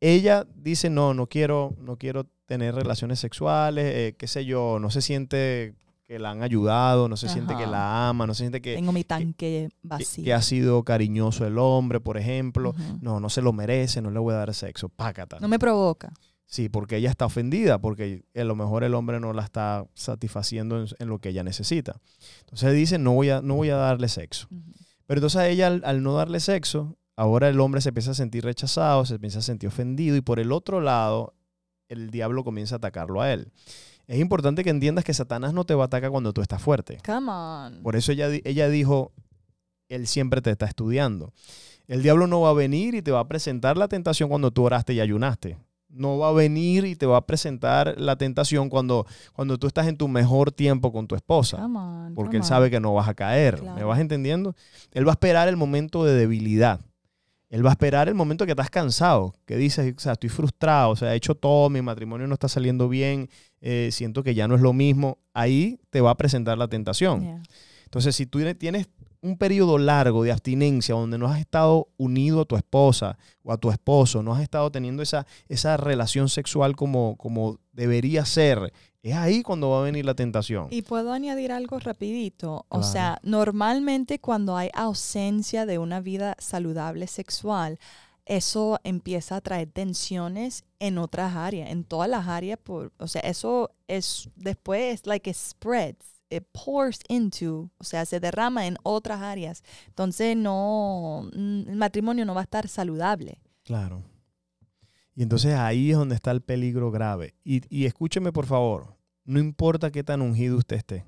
ella 0.00 0.46
dice, 0.56 0.90
no, 0.90 1.14
no 1.14 1.26
quiero, 1.28 1.74
no 1.78 1.96
quiero 1.96 2.24
tener 2.46 2.74
relaciones 2.74 3.18
sexuales, 3.20 3.84
eh, 3.86 4.14
qué 4.18 4.26
sé 4.26 4.44
yo, 4.44 4.78
no 4.78 4.90
se 4.90 5.00
siente 5.00 5.74
que 6.06 6.18
la 6.18 6.30
han 6.30 6.42
ayudado, 6.42 7.08
no 7.08 7.16
se 7.16 7.28
siente 7.28 7.56
que 7.56 7.66
la 7.66 8.08
ama, 8.08 8.26
no 8.26 8.34
se 8.34 8.40
siente 8.44 8.60
que, 8.60 8.74
Tengo 8.74 8.92
mi 8.92 9.04
tanque 9.04 9.34
que- 9.36 9.68
vacío. 9.82 10.22
que 10.24 10.34
ha 10.34 10.42
sido 10.42 10.82
cariñoso 10.84 11.46
el 11.46 11.58
hombre, 11.58 11.98
por 12.00 12.18
ejemplo. 12.18 12.74
No, 13.00 13.20
no 13.20 13.30
se 13.30 13.40
lo 13.42 13.52
merece, 13.52 14.02
no 14.02 14.10
le 14.10 14.18
voy 14.18 14.34
a 14.34 14.38
dar 14.38 14.54
sexo. 14.54 14.88
Pácata. 14.90 15.38
No 15.40 15.48
me 15.48 15.58
provoca. 15.58 16.12
Sí, 16.46 16.68
porque 16.68 16.98
ella 16.98 17.08
está 17.10 17.24
ofendida, 17.24 17.78
porque 17.80 18.22
a 18.34 18.44
lo 18.44 18.54
mejor 18.54 18.84
el 18.84 18.94
hombre 18.94 19.18
no 19.18 19.32
la 19.32 19.42
está 19.42 19.86
satisfaciendo 19.94 20.78
en, 20.82 20.86
en 20.98 21.08
lo 21.08 21.18
que 21.18 21.30
ella 21.30 21.42
necesita. 21.42 21.96
Entonces 22.40 22.74
dice, 22.74 22.98
no 22.98 23.12
voy 23.14 23.30
a, 23.30 23.40
no 23.40 23.54
voy 23.54 23.70
a 23.70 23.76
darle 23.76 24.08
sexo. 24.08 24.46
Pero 25.06 25.18
entonces 25.18 25.38
a 25.40 25.48
ella, 25.48 25.68
al, 25.68 25.82
al 25.86 26.02
no 26.02 26.12
darle 26.14 26.40
sexo, 26.40 26.96
ahora 27.16 27.48
el 27.48 27.58
hombre 27.60 27.80
se 27.80 27.88
empieza 27.88 28.10
a 28.10 28.14
sentir 28.14 28.44
rechazado, 28.44 29.04
se 29.06 29.14
empieza 29.14 29.38
a 29.38 29.42
sentir 29.42 29.68
ofendido 29.68 30.16
y 30.16 30.20
por 30.20 30.38
el 30.38 30.52
otro 30.52 30.80
lado, 30.82 31.34
el 31.88 32.10
diablo 32.10 32.44
comienza 32.44 32.74
a 32.74 32.78
atacarlo 32.78 33.20
a 33.22 33.32
él. 33.32 33.50
Es 34.06 34.18
importante 34.20 34.62
que 34.64 34.70
entiendas 34.70 35.04
que 35.04 35.14
Satanás 35.14 35.52
no 35.54 35.64
te 35.64 35.74
va 35.74 35.84
a 35.84 35.86
atacar 35.86 36.10
cuando 36.10 36.32
tú 36.32 36.42
estás 36.42 36.60
fuerte. 36.60 36.98
Come 37.06 37.30
on. 37.30 37.82
Por 37.82 37.96
eso 37.96 38.12
ella, 38.12 38.28
ella 38.44 38.68
dijo, 38.68 39.12
Él 39.88 40.06
siempre 40.06 40.40
te 40.42 40.50
está 40.50 40.66
estudiando. 40.66 41.32
El 41.86 42.02
diablo 42.02 42.26
no 42.26 42.40
va 42.40 42.50
a 42.50 42.54
venir 42.54 42.94
y 42.94 43.02
te 43.02 43.10
va 43.10 43.20
a 43.20 43.28
presentar 43.28 43.76
la 43.76 43.88
tentación 43.88 44.28
cuando 44.28 44.50
tú 44.50 44.64
oraste 44.64 44.94
y 44.94 45.00
ayunaste. 45.00 45.58
No 45.90 46.18
va 46.18 46.30
a 46.30 46.32
venir 46.32 46.84
y 46.86 46.96
te 46.96 47.06
va 47.06 47.18
a 47.18 47.26
presentar 47.26 47.94
la 47.98 48.16
tentación 48.16 48.68
cuando, 48.68 49.06
cuando 49.32 49.58
tú 49.58 49.66
estás 49.68 49.86
en 49.86 49.96
tu 49.96 50.08
mejor 50.08 50.50
tiempo 50.50 50.92
con 50.92 51.06
tu 51.06 51.14
esposa. 51.14 51.58
Come 51.58 51.78
on, 51.78 52.14
Porque 52.14 52.30
come 52.30 52.36
él 52.38 52.42
on. 52.42 52.48
sabe 52.48 52.70
que 52.70 52.80
no 52.80 52.92
vas 52.94 53.08
a 53.08 53.14
caer. 53.14 53.56
¿Me 53.62 53.70
Claro. 53.72 53.88
vas 53.88 54.00
entendiendo? 54.00 54.56
Él 54.92 55.06
va 55.06 55.12
a 55.12 55.14
esperar 55.14 55.46
el 55.48 55.56
momento 55.56 56.04
de 56.04 56.14
debilidad. 56.14 56.80
Él 57.50 57.64
va 57.64 57.70
a 57.70 57.74
esperar 57.74 58.08
el 58.08 58.14
momento 58.16 58.44
que 58.46 58.52
estás 58.52 58.70
cansado, 58.70 59.34
que 59.44 59.56
dices, 59.56 59.94
o 59.96 60.00
sea, 60.00 60.12
estoy 60.14 60.30
frustrado, 60.30 60.90
o 60.90 60.96
sea, 60.96 61.12
he 61.12 61.16
hecho 61.16 61.36
todo, 61.36 61.70
mi 61.70 61.80
matrimonio 61.82 62.26
no 62.26 62.34
está 62.34 62.48
saliendo 62.48 62.88
bien, 62.88 63.28
eh, 63.66 63.88
siento 63.92 64.22
que 64.22 64.34
ya 64.34 64.46
no 64.46 64.54
es 64.54 64.60
lo 64.60 64.74
mismo. 64.74 65.16
Ahí 65.32 65.80
te 65.88 66.02
va 66.02 66.10
a 66.10 66.16
presentar 66.18 66.58
la 66.58 66.68
tentación. 66.68 67.22
Yeah. 67.22 67.42
Entonces, 67.84 68.14
si 68.14 68.26
tú 68.26 68.40
tienes 68.58 68.88
un 69.22 69.38
periodo 69.38 69.78
largo 69.78 70.22
de 70.22 70.32
abstinencia 70.32 70.94
donde 70.94 71.16
no 71.16 71.26
has 71.28 71.40
estado 71.40 71.88
unido 71.96 72.42
a 72.42 72.44
tu 72.44 72.56
esposa 72.56 73.16
o 73.42 73.52
a 73.52 73.56
tu 73.56 73.70
esposo, 73.70 74.22
no 74.22 74.34
has 74.34 74.42
estado 74.42 74.70
teniendo 74.70 75.02
esa, 75.02 75.26
esa 75.48 75.78
relación 75.78 76.28
sexual 76.28 76.76
como, 76.76 77.16
como 77.16 77.58
debería 77.72 78.26
ser, 78.26 78.70
es 79.02 79.14
ahí 79.14 79.42
cuando 79.42 79.70
va 79.70 79.80
a 79.80 79.84
venir 79.84 80.04
la 80.04 80.14
tentación. 80.14 80.66
Y 80.70 80.82
puedo 80.82 81.14
añadir 81.14 81.50
algo 81.50 81.78
rapidito. 81.78 82.66
O 82.68 82.82
sea, 82.82 83.18
normalmente 83.22 84.18
cuando 84.18 84.58
hay 84.58 84.68
ausencia 84.74 85.64
de 85.64 85.78
una 85.78 86.00
vida 86.00 86.36
saludable 86.38 87.06
sexual, 87.06 87.78
eso 88.26 88.80
empieza 88.84 89.36
a 89.36 89.40
traer 89.40 89.70
tensiones 89.70 90.64
en 90.78 90.98
otras 90.98 91.34
áreas, 91.36 91.70
en 91.70 91.84
todas 91.84 92.08
las 92.08 92.26
áreas. 92.26 92.58
Por, 92.62 92.92
o 92.98 93.06
sea, 93.06 93.22
eso 93.22 93.70
es 93.88 94.30
después, 94.36 95.06
like 95.06 95.28
it 95.28 95.36
spreads, 95.36 96.22
it 96.30 96.44
pours 96.52 97.00
into, 97.08 97.70
o 97.78 97.84
sea, 97.84 98.06
se 98.06 98.20
derrama 98.20 98.66
en 98.66 98.76
otras 98.82 99.20
áreas. 99.20 99.62
Entonces, 99.88 100.36
no, 100.36 101.28
el 101.34 101.76
matrimonio 101.76 102.24
no 102.24 102.34
va 102.34 102.40
a 102.40 102.44
estar 102.44 102.68
saludable. 102.68 103.40
Claro. 103.62 104.02
Y 105.14 105.22
entonces 105.22 105.54
ahí 105.54 105.90
es 105.90 105.96
donde 105.96 106.14
está 106.14 106.30
el 106.30 106.40
peligro 106.40 106.90
grave. 106.90 107.34
Y, 107.44 107.62
y 107.74 107.86
escúcheme 107.86 108.32
por 108.32 108.46
favor, 108.46 108.96
no 109.24 109.38
importa 109.38 109.90
qué 109.90 110.02
tan 110.02 110.22
ungido 110.22 110.56
usted 110.56 110.76
esté, 110.76 111.04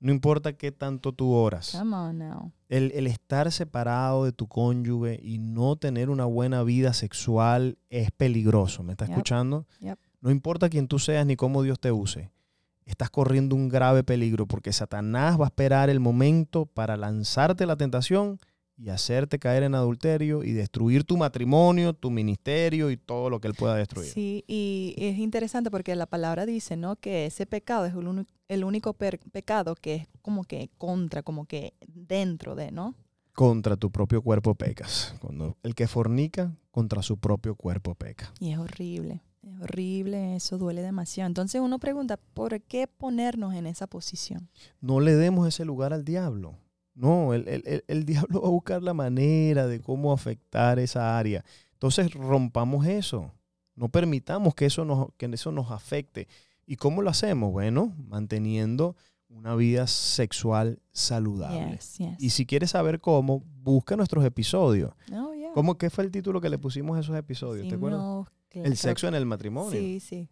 no 0.00 0.12
importa 0.12 0.52
qué 0.52 0.70
tanto 0.72 1.12
tú 1.12 1.32
oras, 1.32 1.72
Come 1.78 1.94
on 1.96 2.18
now. 2.18 2.52
el, 2.68 2.92
el 2.94 3.06
estar 3.06 3.50
separado 3.52 4.24
de 4.24 4.32
tu 4.32 4.46
cónyuge 4.46 5.18
y 5.22 5.38
no 5.38 5.76
tener 5.76 6.08
una 6.10 6.24
buena 6.24 6.62
vida 6.62 6.92
sexual 6.92 7.78
es 7.90 8.10
peligroso. 8.12 8.82
¿Me 8.82 8.92
está 8.92 9.06
Yep. 9.06 9.12
escuchando? 9.12 9.66
Yep. 9.80 9.98
No 10.20 10.30
importa 10.30 10.68
quién 10.68 10.88
tú 10.88 10.98
seas 10.98 11.24
ni 11.26 11.36
cómo 11.36 11.62
Dios 11.62 11.80
te 11.80 11.90
use. 11.92 12.30
Estás 12.84 13.10
corriendo 13.10 13.54
un 13.54 13.68
grave 13.68 14.02
peligro 14.02 14.46
porque 14.46 14.72
Satanás 14.72 15.38
va 15.38 15.44
a 15.44 15.48
esperar 15.48 15.90
el 15.90 16.00
momento 16.00 16.64
para 16.66 16.96
lanzarte 16.96 17.66
la 17.66 17.76
tentación 17.76 18.38
y 18.78 18.90
hacerte 18.90 19.38
caer 19.38 19.64
en 19.64 19.74
adulterio 19.74 20.44
y 20.44 20.52
destruir 20.52 21.04
tu 21.04 21.16
matrimonio, 21.16 21.94
tu 21.94 22.10
ministerio 22.10 22.90
y 22.90 22.96
todo 22.96 23.28
lo 23.28 23.40
que 23.40 23.48
él 23.48 23.54
pueda 23.54 23.74
destruir. 23.74 24.10
Sí, 24.10 24.44
y 24.46 24.94
es 24.96 25.18
interesante 25.18 25.70
porque 25.70 25.96
la 25.96 26.06
palabra 26.06 26.46
dice, 26.46 26.76
¿no? 26.76 26.96
Que 26.96 27.26
ese 27.26 27.44
pecado 27.44 27.86
es 27.86 27.94
el, 28.48 28.64
único 28.64 28.92
pecado 28.94 29.74
que 29.74 29.94
es 29.96 30.08
como 30.22 30.44
que 30.44 30.70
contra, 30.78 31.22
como 31.22 31.46
que 31.46 31.74
dentro 31.88 32.54
de, 32.54 32.70
¿no? 32.70 32.94
Contra 33.34 33.76
tu 33.76 33.90
propio 33.90 34.22
cuerpo 34.22 34.54
pecas. 34.54 35.14
Cuando 35.20 35.56
el 35.62 35.74
que 35.74 35.88
fornica, 35.88 36.56
contra 36.70 37.02
su 37.02 37.18
propio 37.18 37.56
cuerpo 37.56 37.96
peca. 37.96 38.32
Y 38.38 38.52
es 38.52 38.58
horrible, 38.58 39.22
es 39.42 39.60
horrible, 39.60 40.36
eso 40.36 40.56
duele 40.56 40.82
demasiado. 40.82 41.26
Entonces 41.26 41.60
uno 41.60 41.80
pregunta, 41.80 42.16
¿por 42.16 42.60
qué 42.62 42.86
ponernos 42.86 43.54
en 43.54 43.66
esa 43.66 43.88
posición? 43.88 44.48
no 44.80 45.00
le 45.00 45.16
demos 45.16 45.48
ese 45.48 45.64
lugar 45.64 45.92
al 45.92 46.04
diablo. 46.04 46.56
No, 46.98 47.32
el, 47.32 47.46
el- 47.48 47.62
el- 47.66 47.84
el 47.86 48.04
diablo 48.06 48.40
va 48.42 48.48
a 48.48 48.50
buscar 48.50 48.82
la 48.82 48.92
manera 48.94 49.66
de 49.66 49.80
cómo 49.80 50.12
afectar 50.12 50.78
esa 50.78 51.16
área. 51.18 51.44
Entonces 51.74 52.12
rompamos 52.12 52.86
eso. 52.86 53.30
No 53.76 53.88
permitamos 53.88 54.54
que 54.56 54.66
eso 54.66 54.84
nos, 54.84 55.08
que 55.16 55.26
eso 55.26 55.52
nos 55.52 55.70
afecte. 55.70 56.26
¿Y 56.66 56.76
cómo 56.76 57.00
lo 57.02 57.10
hacemos? 57.10 57.52
Bueno, 57.52 57.94
manteniendo 58.08 58.96
una 59.28 59.54
vida 59.54 59.86
sexual 59.86 60.80
saludable. 60.90 61.72
Yes, 61.72 61.98
yes. 61.98 62.16
Y 62.18 62.30
si 62.30 62.46
quieres 62.46 62.70
saber 62.70 62.98
cómo, 63.00 63.42
busca 63.62 63.94
nuestros 63.96 64.24
episodios. 64.24 64.90
Oh, 65.14 65.32
yeah. 65.34 65.52
¿Cómo, 65.52 65.78
¿Qué 65.78 65.90
fue 65.90 66.02
el 66.04 66.10
título 66.10 66.40
que 66.40 66.48
le 66.50 66.58
pusimos 66.58 66.96
a 66.96 67.00
esos 67.00 67.16
episodios? 67.16 67.64
Sí, 67.64 67.68
¿Te 67.70 67.76
acuerdas? 67.76 68.00
no, 68.00 68.26
El 68.50 68.76
sexo 68.76 69.06
en 69.06 69.14
el 69.14 69.24
matrimonio. 69.26 69.70
Sí, 69.70 70.00
sí. 70.00 70.28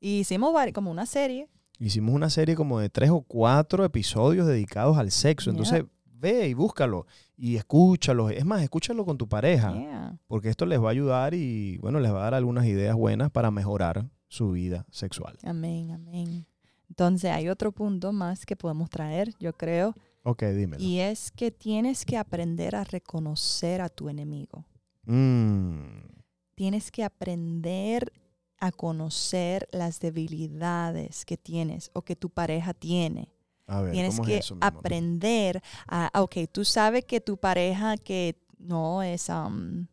Y 0.00 0.20
hicimos 0.20 0.52
como 0.74 0.90
una 0.90 1.06
serie. 1.06 1.48
Hicimos 1.78 2.14
una 2.14 2.30
serie 2.30 2.56
como 2.56 2.80
de 2.80 2.88
tres 2.88 3.10
o 3.10 3.20
cuatro 3.20 3.84
episodios 3.84 4.46
dedicados 4.46 4.98
al 4.98 5.10
sexo. 5.12 5.50
Entonces, 5.50 5.84
ve 6.18 6.48
y 6.48 6.54
búscalo 6.54 7.06
y 7.36 7.56
escúchalo. 7.56 8.30
Es 8.30 8.44
más, 8.44 8.62
escúchalo 8.62 9.04
con 9.04 9.16
tu 9.18 9.28
pareja, 9.28 9.72
Yeah. 9.74 10.18
porque 10.26 10.48
esto 10.50 10.66
les 10.66 10.80
va 10.82 10.88
a 10.88 10.90
ayudar 10.90 11.34
y, 11.34 11.78
bueno, 11.78 12.00
les 12.00 12.12
va 12.12 12.18
a 12.20 12.24
dar 12.24 12.34
algunas 12.34 12.66
ideas 12.66 12.94
buenas 12.96 13.30
para 13.30 13.50
mejorar 13.50 14.08
su 14.28 14.50
vida 14.52 14.84
sexual. 14.90 15.38
Amén, 15.44 15.90
amén. 15.92 16.46
Entonces 16.88 17.30
hay 17.30 17.48
otro 17.48 17.70
punto 17.72 18.12
más 18.12 18.44
que 18.46 18.56
podemos 18.56 18.90
traer, 18.90 19.32
yo 19.38 19.52
creo, 19.52 19.94
Ok, 20.24 20.42
dímelo. 20.44 20.82
y 20.82 20.98
es 21.00 21.30
que 21.30 21.50
tienes 21.50 22.04
que 22.04 22.16
aprender 22.16 22.74
a 22.76 22.84
reconocer 22.84 23.80
a 23.80 23.88
tu 23.88 24.08
enemigo. 24.08 24.64
Mm, 25.04 26.08
Tienes 26.54 26.90
que 26.90 27.04
aprender 27.04 28.12
a 28.58 28.72
conocer 28.72 29.68
las 29.70 30.00
debilidades 30.00 31.24
que 31.24 31.36
tienes 31.36 31.90
o 31.94 32.02
que 32.02 32.16
tu 32.16 32.30
pareja 32.30 32.74
tiene. 32.74 33.28
A 33.68 33.82
ver, 33.82 33.92
Tienes 33.92 34.16
¿cómo 34.16 34.26
que 34.26 34.38
es 34.38 34.46
eso, 34.46 34.56
aprender 34.60 35.62
a, 35.86 36.10
ah, 36.12 36.22
ok, 36.22 36.36
tú 36.50 36.64
sabes 36.64 37.04
que 37.04 37.20
tu 37.20 37.36
pareja 37.36 37.96
que 37.96 38.36
no 38.58 39.02
es, 39.02 39.28
um, 39.28 39.86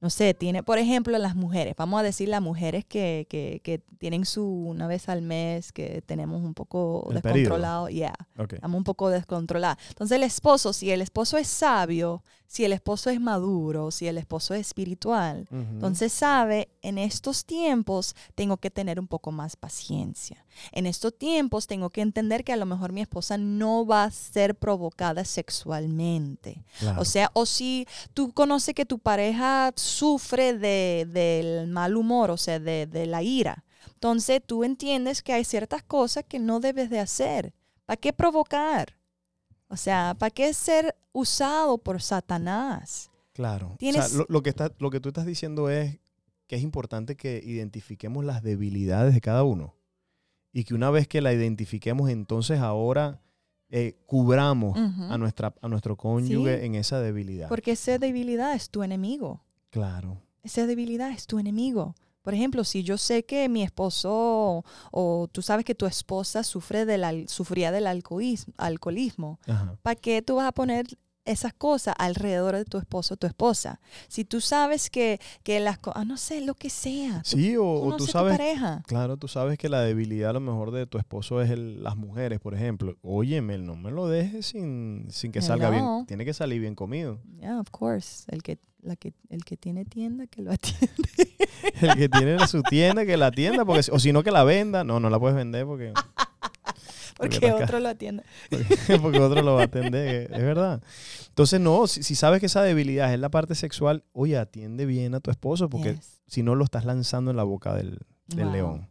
no 0.00 0.10
sé, 0.10 0.34
tiene, 0.34 0.64
por 0.64 0.78
ejemplo, 0.78 1.16
las 1.18 1.36
mujeres, 1.36 1.74
vamos 1.76 2.00
a 2.00 2.02
decir 2.02 2.28
las 2.28 2.42
mujeres 2.42 2.84
que, 2.84 3.26
que, 3.28 3.60
que 3.62 3.78
tienen 3.98 4.24
su 4.24 4.44
una 4.44 4.88
vez 4.88 5.08
al 5.08 5.22
mes, 5.22 5.72
que 5.72 6.02
tenemos 6.02 6.42
un 6.42 6.54
poco 6.54 7.06
El 7.10 7.20
descontrolado, 7.20 7.88
yeah, 7.88 8.14
Ok. 8.36 8.54
estamos 8.54 8.76
un 8.78 8.84
poco 8.84 9.10
descontrolados. 9.10 9.78
Entonces 9.90 10.16
el 10.16 10.24
esposo, 10.24 10.72
si 10.72 10.90
el 10.90 11.02
esposo 11.02 11.38
es 11.38 11.46
sabio, 11.46 12.24
si 12.48 12.64
el 12.64 12.72
esposo 12.72 13.10
es 13.10 13.20
maduro, 13.20 13.92
si 13.92 14.08
el 14.08 14.18
esposo 14.18 14.54
es 14.54 14.62
espiritual, 14.62 15.46
entonces 15.52 16.12
sabe, 16.12 16.68
en 16.82 16.98
estos 16.98 17.44
tiempos 17.44 18.14
tengo 18.34 18.56
que 18.56 18.70
tener 18.70 19.00
un 19.00 19.06
poco 19.06 19.32
más 19.32 19.56
paciencia. 19.56 20.44
En 20.72 20.86
estos 20.86 21.16
tiempos 21.16 21.66
tengo 21.66 21.90
que 21.90 22.02
entender 22.02 22.44
que 22.44 22.52
a 22.52 22.56
lo 22.56 22.66
mejor 22.66 22.92
mi 22.92 23.00
esposa 23.00 23.38
no 23.38 23.86
va 23.86 24.04
a 24.04 24.10
ser 24.10 24.54
provocada 24.54 25.24
sexualmente. 25.24 26.64
Claro. 26.80 27.00
O 27.00 27.04
sea, 27.04 27.30
o 27.34 27.46
si 27.46 27.86
tú 28.12 28.32
conoces 28.32 28.74
que 28.74 28.84
tu 28.84 28.98
pareja 28.98 29.72
sufre 29.76 30.58
de, 30.58 31.06
del 31.08 31.68
mal 31.68 31.96
humor, 31.96 32.30
o 32.30 32.36
sea, 32.36 32.58
de, 32.58 32.86
de 32.86 33.06
la 33.06 33.22
ira, 33.22 33.64
entonces 33.94 34.42
tú 34.44 34.64
entiendes 34.64 35.22
que 35.22 35.32
hay 35.32 35.44
ciertas 35.44 35.82
cosas 35.82 36.24
que 36.28 36.38
no 36.38 36.60
debes 36.60 36.90
de 36.90 36.98
hacer. 36.98 37.54
¿Para 37.86 37.96
qué 37.96 38.12
provocar? 38.12 38.96
O 39.68 39.76
sea, 39.76 40.14
¿para 40.18 40.30
qué 40.30 40.52
ser 40.52 40.94
usado 41.12 41.78
por 41.78 42.02
Satanás? 42.02 43.10
Claro. 43.32 43.76
O 43.80 43.92
sea, 43.92 44.08
lo, 44.08 44.26
lo 44.28 44.42
que 44.42 44.50
está, 44.50 44.70
lo 44.78 44.90
que 44.90 45.00
tú 45.00 45.08
estás 45.08 45.24
diciendo 45.24 45.70
es 45.70 45.98
que 46.52 46.56
es 46.56 46.62
importante 46.62 47.16
que 47.16 47.40
identifiquemos 47.42 48.26
las 48.26 48.42
debilidades 48.42 49.14
de 49.14 49.22
cada 49.22 49.42
uno. 49.42 49.74
Y 50.52 50.64
que 50.64 50.74
una 50.74 50.90
vez 50.90 51.08
que 51.08 51.22
la 51.22 51.32
identifiquemos, 51.32 52.10
entonces 52.10 52.58
ahora 52.60 53.22
eh, 53.70 53.96
cubramos 54.04 54.76
a, 54.76 55.16
nuestra, 55.16 55.54
a 55.62 55.68
nuestro 55.68 55.96
cónyuge 55.96 56.58
Sí. 56.60 56.66
en 56.66 56.74
esa 56.74 57.00
debilidad. 57.00 57.48
Porque 57.48 57.70
esa 57.70 57.96
debilidad 57.96 58.52
es 58.54 58.68
tu 58.68 58.82
enemigo. 58.82 59.42
Claro. 59.70 60.20
Esa 60.42 60.66
debilidad 60.66 61.10
es 61.10 61.26
tu 61.26 61.38
enemigo. 61.38 61.94
Por 62.20 62.34
ejemplo, 62.34 62.64
si 62.64 62.82
yo 62.82 62.98
sé 62.98 63.24
que 63.24 63.48
mi 63.48 63.62
esposo 63.62 64.62
o 64.90 65.28
tú 65.32 65.40
sabes 65.40 65.64
que 65.64 65.74
tu 65.74 65.86
esposa 65.86 66.44
sufre 66.44 66.84
del 66.84 67.30
sufría 67.30 67.72
del 67.72 67.86
alcoholismo, 67.86 68.52
alcoholismo. 68.58 69.40
¿para 69.80 69.96
qué 69.96 70.20
tú 70.20 70.34
vas 70.34 70.48
a 70.48 70.52
poner 70.52 70.84
esas 71.24 71.52
cosas 71.54 71.94
alrededor 71.98 72.56
de 72.56 72.64
tu 72.64 72.78
esposo 72.78 73.14
o 73.14 73.16
tu 73.16 73.26
esposa? 73.26 73.80
Si 74.08 74.24
tú 74.24 74.40
sabes 74.40 74.90
que, 74.90 75.20
que 75.42 75.60
las 75.60 75.78
cosas, 75.78 76.06
no 76.06 76.16
sé, 76.16 76.40
lo 76.40 76.54
que 76.54 76.70
sea. 76.70 77.22
tú 77.22 77.30
Sí, 77.30 77.56
o, 77.56 77.64
o 77.64 77.74
tú 77.78 77.84
conoces 77.84 78.06
tu 78.06 78.12
sabes, 78.12 78.32
pareja. 78.38 78.82
claro, 78.86 79.16
tú 79.16 79.28
sabes 79.28 79.58
que 79.58 79.68
la 79.68 79.80
debilidad 79.82 80.30
a 80.30 80.34
lo 80.34 80.40
mejor 80.40 80.70
de 80.70 80.86
tu 80.86 80.98
esposo 80.98 81.40
es 81.42 81.50
el- 81.50 81.82
las 81.82 81.96
mujeres, 81.96 82.40
por 82.40 82.54
ejemplo. 82.54 82.96
Óyeme, 83.02 83.58
no 83.58 83.76
me 83.76 83.90
lo 83.90 84.08
dejes 84.08 84.46
sin, 84.46 85.06
sin 85.10 85.32
que 85.32 85.42
salga 85.42 85.70
bien. 85.70 85.84
Tiene 86.06 86.24
que 86.24 86.34
salir 86.34 86.60
bien 86.60 86.74
comido. 86.74 87.20
Yeah, 87.40 87.60
of 87.60 87.70
course. 87.70 88.24
El 88.28 88.42
que, 88.42 88.58
la 88.80 88.96
que, 88.96 89.12
el 89.28 89.44
que 89.44 89.56
tiene 89.56 89.84
tienda, 89.84 90.26
que 90.26 90.42
lo 90.42 90.52
atiende. 90.52 90.88
El 91.80 91.94
que 91.96 92.08
tiene 92.08 92.44
su 92.48 92.62
tienda, 92.62 93.06
que 93.06 93.16
la 93.16 93.26
atienda, 93.28 93.64
porque, 93.64 93.88
o 93.92 93.98
si 94.00 94.12
no, 94.12 94.22
que 94.24 94.32
la 94.32 94.42
venda. 94.42 94.82
No, 94.82 94.98
no 94.98 95.08
la 95.10 95.18
puedes 95.20 95.36
vender 95.36 95.64
porque... 95.64 95.92
Porque 97.22 97.36
Porque 97.40 97.50
acá- 97.50 97.64
otro 97.64 97.80
lo 97.80 97.88
atiende. 97.88 98.22
porque, 98.50 98.98
porque 99.02 99.20
otro 99.20 99.42
lo 99.42 99.54
va 99.54 99.62
a 99.62 99.64
atender, 99.64 100.30
es 100.32 100.42
verdad. 100.42 100.82
Entonces, 101.28 101.60
no, 101.60 101.86
si, 101.86 102.02
si 102.02 102.14
sabes 102.14 102.40
que 102.40 102.46
esa 102.46 102.62
debilidad 102.62 103.12
es 103.14 103.20
la 103.20 103.30
parte 103.30 103.54
sexual, 103.54 104.04
oye, 104.12 104.36
atiende 104.36 104.84
bien 104.86 105.14
a 105.14 105.20
tu 105.20 105.30
esposo, 105.30 105.68
porque 105.70 105.94
Yes. 105.94 106.20
si 106.26 106.42
no 106.42 106.54
lo 106.54 106.64
estás 106.64 106.84
lanzando 106.84 107.30
en 107.30 107.36
la 107.36 107.44
boca 107.44 107.74
del, 107.74 107.98
del 108.26 108.44
Wow. 108.46 108.52
león. 108.52 108.88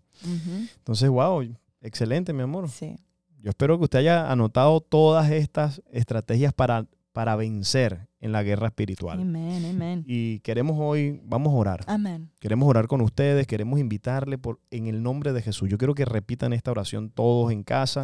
Entonces, 0.77 1.09
wow, 1.09 1.43
excelente, 1.81 2.31
mi 2.33 2.43
amor. 2.43 2.69
Sí. 2.69 2.95
Yo 3.39 3.49
espero 3.49 3.77
que 3.77 3.85
usted 3.85 3.99
haya 3.99 4.31
anotado 4.31 4.81
todas 4.81 5.31
estas 5.31 5.81
estrategias 5.91 6.53
para, 6.53 6.85
para 7.11 7.35
vencer 7.35 8.07
en 8.19 8.31
la 8.31 8.43
guerra 8.43 8.67
espiritual. 8.67 9.19
Amén, 9.19 9.65
amén. 9.65 10.03
Y 10.07 10.39
queremos 10.39 10.77
hoy, 10.79 11.21
vamos 11.23 11.53
a 11.53 11.55
orar. 11.55 11.83
Amén. 11.87 12.31
Queremos 12.39 12.69
orar 12.69 12.87
con 12.87 13.01
ustedes, 13.01 13.47
queremos 13.47 13.79
invitarle 13.79 14.37
por, 14.37 14.59
en 14.69 14.87
el 14.87 15.03
nombre 15.03 15.33
de 15.33 15.41
Jesús. 15.41 15.69
Yo 15.69 15.77
quiero 15.77 15.95
que 15.95 16.05
repitan 16.05 16.53
esta 16.53 16.71
oración 16.71 17.09
todos 17.09 17.51
en 17.51 17.63
casa. 17.63 18.03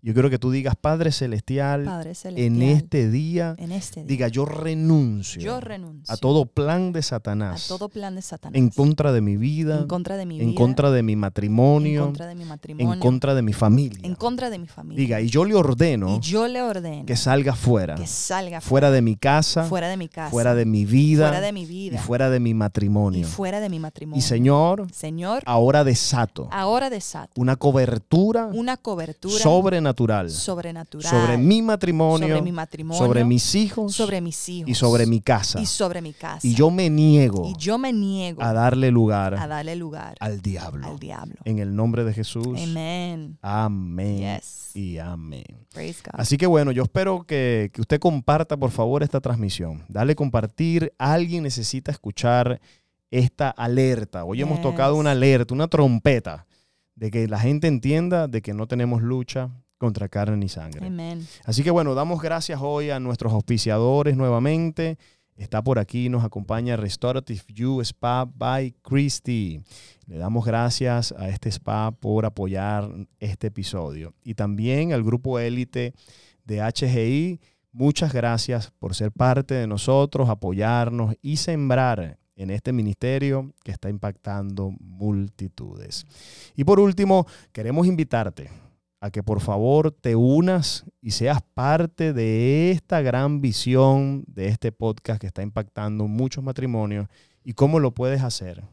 Yo 0.00 0.12
quiero 0.12 0.30
que 0.30 0.38
tú 0.38 0.52
digas, 0.52 0.76
Padre 0.80 1.10
Celestial, 1.10 1.84
Padre 1.84 2.14
celestial. 2.14 2.46
en 2.46 2.62
este 2.62 3.10
día, 3.10 3.56
en 3.58 3.72
este 3.72 4.04
día. 4.04 4.08
diga, 4.08 4.28
yo 4.28 4.44
renuncio 4.44 5.42
yo 5.42 5.60
renuncio 5.60 6.14
a 6.14 6.16
todo 6.16 6.46
plan 6.46 6.92
de 6.92 7.00
a 7.00 7.02
Satanás 7.02 7.66
todo 7.66 7.88
plan 7.88 8.14
de 8.14 8.22
Satanás. 8.22 8.56
en 8.56 8.68
contra 8.68 9.10
de 9.10 9.20
mi 9.20 9.36
vida, 9.36 9.80
en 9.80 9.88
contra 9.88 10.16
de 10.16 10.24
mi 10.24 10.38
en 10.40 10.50
vida, 10.50 10.56
contra 10.56 10.90
de 10.92 11.02
mi 11.02 11.14
en 11.14 11.18
matrimonio, 11.18 12.04
contra 12.04 12.26
de 12.28 12.36
mi 12.36 12.44
matrimonio, 12.44 12.94
en 12.94 13.00
contra 13.00 13.34
de 13.34 13.42
mi 13.42 13.52
familia. 13.52 13.98
en 14.04 14.14
contra 14.14 14.50
de 14.50 14.58
mi 14.58 14.68
familia. 14.68 15.00
Diga, 15.00 15.20
y 15.20 15.30
yo 15.30 15.44
le 15.44 15.56
ordeno 15.56 16.16
y 16.16 16.20
yo 16.20 16.46
le 16.46 16.62
ordeno 16.62 17.04
que 17.04 17.16
salga 17.16 17.56
fuera, 17.56 17.96
que 17.96 18.06
salga 18.06 18.60
fuera 18.60 18.92
de 18.92 19.02
mi 19.02 19.16
casa, 19.16 19.64
fuera 19.64 19.88
de 19.88 19.96
mi 19.96 20.08
casa, 20.08 20.30
fuera 20.30 20.54
de 20.54 20.64
mi 20.64 20.84
vida 20.84 21.26
fuera 21.26 21.40
de 21.40 21.52
mi 21.52 21.66
vida 21.66 21.96
y 21.96 21.98
fuera 21.98 22.30
de 22.30 22.38
mi 22.38 22.50
y 22.50 22.54
matrimonio. 22.54 23.26
fuera 23.26 23.58
de 23.58 23.68
mi 23.68 23.80
matrimonio. 23.80 24.18
Y 24.18 24.22
Señor, 24.22 24.86
Señor, 24.92 25.42
ahora 25.44 25.82
desato 25.82 26.48
ahora 26.52 26.88
desato 26.88 27.32
una 27.40 27.56
cobertura 27.56 28.46
una 28.52 28.76
cobertura 28.76 29.38
sobrenatural 29.38 29.87
sobrenatural 30.30 31.10
sobre 31.10 31.36
mi 31.38 31.62
matrimonio, 31.62 32.28
sobre 32.28 32.42
mi 32.42 32.52
matrimonio, 32.52 32.98
sobre 32.98 33.24
mis 33.24 33.54
hijos 33.54 33.94
sobre 33.94 34.20
mis 34.20 34.48
hijos 34.48 34.70
y 34.70 34.74
sobre 34.74 35.06
mi 35.06 35.20
casa. 35.20 35.60
y 35.60 35.66
sobre 35.66 36.02
mi 36.02 36.12
casa. 36.12 36.46
Y 36.46 36.54
yo 36.54 36.70
me 36.70 36.90
niego 36.90 37.48
Y 37.48 37.54
yo 37.58 37.78
me 37.78 37.92
niego 37.92 38.42
a 38.42 38.52
darle 38.52 38.90
lugar 38.90 39.34
a 39.34 39.46
darle 39.46 39.76
lugar 39.76 40.16
al 40.20 40.40
diablo. 40.40 40.86
al 40.86 40.98
diablo. 40.98 41.36
En 41.44 41.58
el 41.58 41.74
nombre 41.74 42.04
de 42.04 42.12
Jesús. 42.12 42.46
Amén. 42.62 43.38
Amén. 43.42 44.36
Yes. 44.36 44.70
Y 44.74 44.98
amén. 44.98 45.44
Praise 45.72 46.00
God. 46.04 46.20
Así 46.20 46.36
que 46.36 46.46
bueno, 46.46 46.72
yo 46.72 46.82
espero 46.82 47.24
que, 47.24 47.70
que 47.72 47.80
usted 47.80 47.98
comparta 47.98 48.56
por 48.56 48.70
favor 48.70 49.02
esta 49.02 49.20
transmisión. 49.20 49.84
Dale 49.88 50.14
compartir. 50.14 50.92
Alguien 50.98 51.42
necesita 51.42 51.90
escuchar 51.90 52.60
esta 53.10 53.50
alerta. 53.50 54.24
Hoy 54.24 54.42
hemos 54.42 54.60
tocado 54.60 54.96
una 54.96 55.12
alerta, 55.12 55.54
una 55.54 55.68
trompeta, 55.68 56.46
de 56.94 57.10
que 57.10 57.28
la 57.28 57.38
gente 57.38 57.68
entienda 57.68 58.28
de 58.28 58.42
que 58.42 58.52
no 58.52 58.66
tenemos 58.66 59.02
lucha 59.02 59.50
contra 59.78 60.08
carne 60.08 60.36
ni 60.36 60.48
sangre. 60.48 60.86
Amén. 60.86 61.26
Así 61.44 61.62
que 61.62 61.70
bueno, 61.70 61.94
damos 61.94 62.20
gracias 62.20 62.60
hoy 62.60 62.90
a 62.90 63.00
nuestros 63.00 63.32
auspiciadores 63.32 64.16
nuevamente. 64.16 64.98
Está 65.36 65.62
por 65.62 65.78
aquí, 65.78 66.08
nos 66.08 66.24
acompaña 66.24 66.76
Restorative 66.76 67.40
You 67.46 67.80
Spa 67.80 68.24
by 68.24 68.74
Christy. 68.82 69.62
Le 70.06 70.18
damos 70.18 70.44
gracias 70.44 71.12
a 71.16 71.28
este 71.28 71.48
spa 71.48 71.92
por 71.92 72.26
apoyar 72.26 72.90
este 73.20 73.46
episodio. 73.46 74.14
Y 74.24 74.34
también 74.34 74.92
al 74.92 75.04
grupo 75.04 75.38
élite 75.38 75.94
de 76.44 76.60
HGI. 76.60 77.40
Muchas 77.70 78.12
gracias 78.12 78.72
por 78.80 78.96
ser 78.96 79.12
parte 79.12 79.54
de 79.54 79.68
nosotros, 79.68 80.28
apoyarnos 80.28 81.14
y 81.22 81.36
sembrar 81.36 82.18
en 82.34 82.50
este 82.50 82.72
ministerio 82.72 83.52
que 83.62 83.70
está 83.70 83.90
impactando 83.90 84.72
multitudes. 84.80 86.04
Y 86.56 86.64
por 86.64 86.80
último, 86.80 87.26
queremos 87.52 87.86
invitarte 87.86 88.50
a 89.00 89.10
que 89.10 89.22
por 89.22 89.40
favor 89.40 89.92
te 89.92 90.16
unas 90.16 90.84
y 91.00 91.12
seas 91.12 91.40
parte 91.54 92.12
de 92.12 92.70
esta 92.70 93.00
gran 93.00 93.40
visión 93.40 94.24
de 94.26 94.48
este 94.48 94.72
podcast 94.72 95.20
que 95.20 95.26
está 95.26 95.42
impactando 95.42 96.06
muchos 96.06 96.42
matrimonios. 96.42 97.06
¿Y 97.44 97.52
cómo 97.54 97.78
lo 97.78 97.94
puedes 97.94 98.22
hacer? 98.22 98.64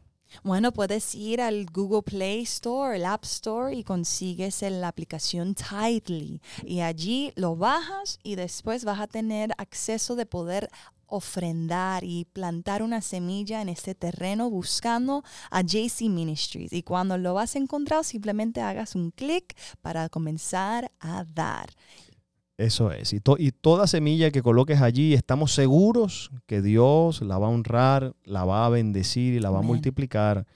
Bueno, 0.42 0.72
puedes 0.72 1.14
ir 1.14 1.40
al 1.40 1.66
Google 1.66 2.02
Play 2.02 2.42
Store, 2.42 2.96
el 2.96 3.04
App 3.04 3.24
Store 3.24 3.74
y 3.74 3.84
consigues 3.84 4.62
la 4.62 4.88
aplicación 4.88 5.54
Tidely. 5.54 6.40
Y 6.64 6.80
allí 6.80 7.32
lo 7.36 7.56
bajas 7.56 8.18
y 8.22 8.34
después 8.34 8.84
vas 8.84 9.00
a 9.00 9.06
tener 9.06 9.52
acceso 9.56 10.16
de 10.16 10.26
poder 10.26 10.68
ofrendar 11.06 12.04
y 12.04 12.24
plantar 12.26 12.82
una 12.82 13.00
semilla 13.00 13.62
en 13.62 13.68
este 13.68 13.94
terreno 13.94 14.50
buscando 14.50 15.22
a 15.50 15.62
JC 15.62 16.02
Ministries. 16.08 16.72
Y 16.72 16.82
cuando 16.82 17.16
lo 17.18 17.34
vas 17.34 17.54
a 17.54 17.58
encontrar, 17.58 18.04
simplemente 18.04 18.60
hagas 18.60 18.94
un 18.94 19.10
clic 19.10 19.56
para 19.82 20.08
comenzar 20.08 20.90
a 21.00 21.24
dar. 21.24 21.70
Eso 22.58 22.90
es. 22.90 23.12
Y, 23.12 23.20
to- 23.20 23.36
y 23.38 23.52
toda 23.52 23.86
semilla 23.86 24.30
que 24.30 24.42
coloques 24.42 24.80
allí, 24.80 25.12
estamos 25.12 25.52
seguros 25.52 26.30
que 26.46 26.62
Dios 26.62 27.20
la 27.20 27.36
va 27.38 27.48
a 27.48 27.50
honrar, 27.50 28.14
la 28.24 28.44
va 28.46 28.64
a 28.64 28.70
bendecir 28.70 29.34
y 29.34 29.40
la 29.40 29.50
va 29.50 29.58
a 29.58 29.62
multiplicar 29.62 30.46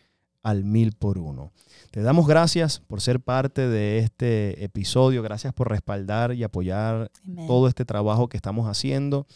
al 0.42 0.64
mil 0.64 0.92
por 0.92 1.18
uno. 1.18 1.52
Te 1.90 2.00
damos 2.00 2.26
gracias 2.26 2.78
por 2.80 3.02
ser 3.02 3.20
parte 3.20 3.68
de 3.68 3.98
este 3.98 4.64
episodio, 4.64 5.22
gracias 5.22 5.52
por 5.52 5.68
respaldar 5.68 6.32
y 6.32 6.42
apoyar 6.42 7.10
Amén. 7.26 7.46
todo 7.46 7.68
este 7.68 7.84
trabajo 7.84 8.28
que 8.30 8.38
estamos 8.38 8.66
haciendo 8.66 9.26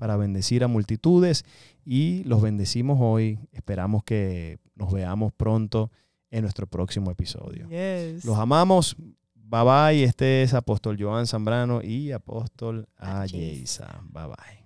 para 0.00 0.16
bendecir 0.16 0.64
a 0.64 0.66
multitudes 0.66 1.44
y 1.84 2.24
los 2.24 2.40
bendecimos 2.40 2.96
hoy. 3.02 3.38
Esperamos 3.52 4.02
que 4.02 4.58
nos 4.74 4.90
veamos 4.90 5.30
pronto 5.34 5.90
en 6.30 6.40
nuestro 6.40 6.66
próximo 6.66 7.10
episodio. 7.10 7.68
Yes. 7.68 8.24
Los 8.24 8.38
amamos. 8.38 8.96
Bye 9.34 9.62
bye. 9.62 10.02
Este 10.02 10.42
es 10.42 10.54
Apóstol 10.54 10.96
Joan 10.98 11.26
Zambrano 11.26 11.82
y 11.82 12.12
Apóstol. 12.12 12.88
Ajeiza. 12.96 14.00
Bye 14.10 14.28
bye. 14.28 14.59